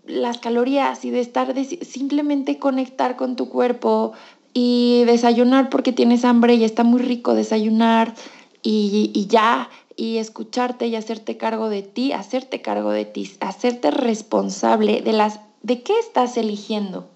las 0.07 0.39
calorías 0.39 1.05
y 1.05 1.11
de 1.11 1.21
estar 1.21 1.55
simplemente 1.83 2.59
conectar 2.59 3.17
con 3.17 3.37
tu 3.37 3.49
cuerpo 3.49 4.13
y 4.53 5.05
desayunar 5.07 5.71
porque 5.71 5.93
tienes 5.93 6.25
hambre 6.25 6.55
y 6.55 6.65
está 6.65 6.83
muy 6.83 7.01
rico 7.01 7.35
desayunar 7.35 8.15
y, 8.63 9.11
y 9.15 9.27
ya, 9.27 9.71
y 9.97 10.17
escucharte 10.17 10.87
y 10.87 10.97
hacerte 10.97 11.37
cargo 11.37 11.69
de 11.69 11.83
ti, 11.83 12.13
hacerte 12.13 12.61
cargo 12.61 12.91
de 12.91 13.05
ti, 13.05 13.31
hacerte 13.41 13.91
responsable 13.91 15.03
de 15.03 15.13
las 15.13 15.41
de 15.63 15.83
qué 15.83 15.99
estás 15.99 16.37
eligiendo. 16.37 17.09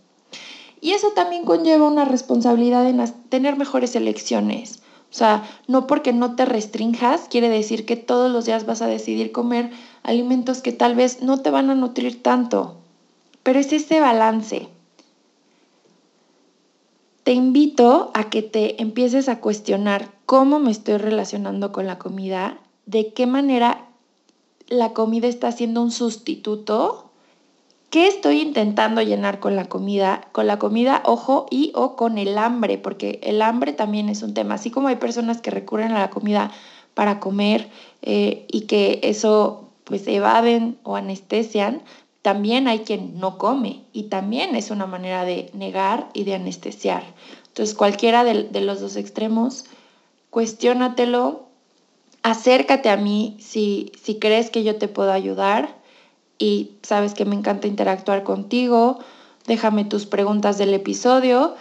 Y 0.85 0.93
eso 0.93 1.13
también 1.13 1.47
conlleva 1.47 1.89
una 1.89 2.05
responsabilidad 2.05 2.87
en 2.87 3.03
tener 3.31 3.57
mejores 3.57 3.97
elecciones. 3.97 4.83
O 5.11 5.15
sea, 5.15 5.49
no 5.67 5.87
porque 5.87 6.13
no 6.13 6.37
te 6.37 6.45
restrinjas 6.45 7.23
quiere 7.31 7.49
decir 7.49 7.87
que 7.87 7.97
todos 7.97 8.31
los 8.31 8.45
días 8.45 8.67
vas 8.67 8.83
a 8.83 8.87
decidir 8.87 9.33
comer 9.33 9.71
alimentos 10.03 10.61
que 10.61 10.73
tal 10.73 10.95
vez 10.95 11.23
no 11.23 11.41
te 11.41 11.49
van 11.49 11.71
a 11.71 11.75
nutrir 11.75 12.23
tanto. 12.23 12.77
Pero 13.43 13.61
es 13.61 13.73
ese 13.73 13.99
balance. 13.99 14.69
Te 17.23 17.33
invito 17.33 18.11
a 18.13 18.29
que 18.29 18.43
te 18.43 18.83
empieces 18.83 19.31
a 19.31 19.41
cuestionar 19.41 20.11
cómo 20.27 20.59
me 20.59 20.71
estoy 20.71 20.99
relacionando 20.99 21.73
con 21.73 21.87
la 21.87 21.99
comida, 21.99 22.59
de 22.85 23.15
qué 23.15 23.27
manera 23.27 23.87
la 24.67 24.93
comida 24.93 25.29
está 25.29 25.51
siendo 25.51 25.81
un 25.81 25.91
sustituto, 25.91 27.11
qué 27.95 28.09
estoy 28.09 28.41
intentando 28.41 29.03
llenar 29.03 29.39
con 29.39 29.55
la 29.55 29.67
comida, 29.67 30.27
con 30.33 30.49
la 30.49 30.59
comida, 30.59 31.01
ojo, 31.05 31.47
y 31.49 31.71
o 31.77 31.95
con 31.95 32.19
el 32.19 32.39
hambre, 32.39 32.77
porque 32.77 33.21
el 33.23 33.41
hambre 33.41 33.73
también 33.73 34.09
es 34.09 34.25
un 34.25 34.35
tema, 34.35 34.57
así 34.57 34.73
como 34.73 34.89
hay 34.89 34.97
personas 34.97 35.41
que 35.41 35.53
recurren 35.53 35.93
a 35.93 36.01
la 36.01 36.11
comida 36.11 36.51
para 36.95 37.21
comer 37.21 37.71
eh, 38.03 38.47
y 38.51 38.63
que 38.63 38.99
eso 39.05 39.69
pues 39.85 40.09
evaden 40.09 40.77
o 40.83 40.97
anestesian, 40.97 41.83
también 42.21 42.67
hay 42.67 42.81
quien 42.81 43.21
no 43.21 43.39
come 43.39 43.85
y 43.93 44.09
también 44.09 44.57
es 44.57 44.73
una 44.73 44.87
manera 44.87 45.25
de 45.25 45.51
negar 45.55 46.09
y 46.15 46.25
de 46.25 46.35
anestesiar. 46.35 47.05
Entonces, 47.47 47.77
cualquiera 47.77 48.25
de, 48.25 48.61
los 48.61 48.81
dos 48.81 48.97
extremos, 48.97 49.67
cuestiónatelo, 50.31 51.45
acércate 52.25 52.91
a 52.91 52.97
mí 52.97 53.37
si, 53.39 53.93
si 54.03 54.19
crees 54.19 54.51
que 54.51 54.65
yo 54.65 54.79
te 54.79 54.89
puedo 54.89 55.13
ayudar 55.13 55.84
y 56.39 56.73
sabes 56.83 57.15
que 57.15 57.25
me 57.25 57.35
encanta 57.35 57.67
interactuar 57.67 58.23
contigo. 58.23 58.99
Déjame 59.47 59.85
tus 59.85 60.07
preguntas 60.07 60.59
del 60.59 60.75
episodio. 60.75 61.55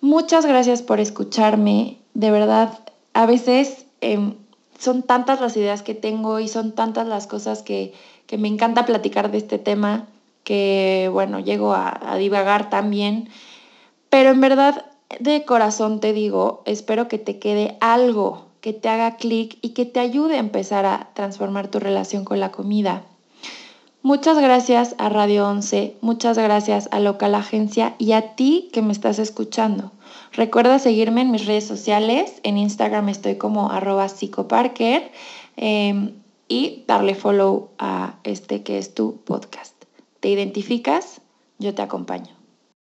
Muchas 0.00 0.46
gracias 0.46 0.82
por 0.82 1.00
escucharme. 1.00 1.98
De 2.14 2.30
verdad, 2.30 2.78
a 3.12 3.26
veces 3.26 3.86
em, 4.00 4.34
son 4.78 5.02
tantas 5.02 5.40
las 5.40 5.56
ideas 5.56 5.82
que 5.82 5.94
tengo 5.94 6.38
y 6.38 6.48
son 6.48 6.72
tantas 6.72 7.06
las 7.06 7.26
cosas 7.26 7.62
que, 7.62 7.92
que 8.28 8.38
me 8.38 8.48
encanta 8.48 8.86
platicar 8.86 9.30
de 9.30 9.38
este 9.38 9.58
tema, 9.58 10.06
que 10.44 11.10
bueno, 11.12 11.40
llego 11.40 11.72
a, 11.74 12.16
divagar 12.18 12.70
también, 12.70 13.28
pero 14.10 14.30
en 14.30 14.40
verdad 14.40 14.84
de 15.18 15.44
corazón 15.44 15.98
te 15.98 16.12
digo, 16.12 16.62
espero 16.66 17.08
que 17.08 17.18
te 17.18 17.38
quede 17.38 17.76
algo 17.80 18.46
que 18.60 18.72
te 18.72 18.88
haga 18.88 19.16
clic 19.16 19.56
y 19.62 19.70
que 19.70 19.86
te 19.86 20.00
ayude 20.00 20.36
a 20.36 20.40
empezar 20.40 20.84
a 20.84 21.10
transformar 21.14 21.68
tu 21.68 21.78
relación 21.78 22.24
con 22.24 22.38
la 22.38 22.50
comida. 22.50 23.04
Muchas 24.08 24.38
gracias 24.38 24.94
a 24.96 25.10
Radio 25.10 25.46
11, 25.46 25.98
muchas 26.00 26.38
gracias 26.38 26.88
a 26.92 26.98
Local 26.98 27.34
Agencia 27.34 27.94
y 27.98 28.12
a 28.12 28.36
ti 28.36 28.70
que 28.72 28.80
me 28.80 28.92
estás 28.92 29.18
escuchando. 29.18 29.92
Recuerda 30.32 30.78
seguirme 30.78 31.20
en 31.20 31.30
mis 31.30 31.44
redes 31.44 31.66
sociales, 31.66 32.40
en 32.42 32.56
Instagram 32.56 33.10
estoy 33.10 33.36
como 33.36 33.70
arroba 33.70 34.08
psicoparker. 34.08 35.12
Em, 35.58 36.14
y 36.48 36.84
darle 36.86 37.14
follow 37.14 37.68
a 37.78 38.14
este 38.24 38.62
que 38.62 38.78
es 38.78 38.94
tu 38.94 39.18
podcast. 39.26 39.74
¿Te 40.20 40.30
identificas? 40.30 41.20
Yo 41.58 41.74
te 41.74 41.82
acompaño. 41.82 42.37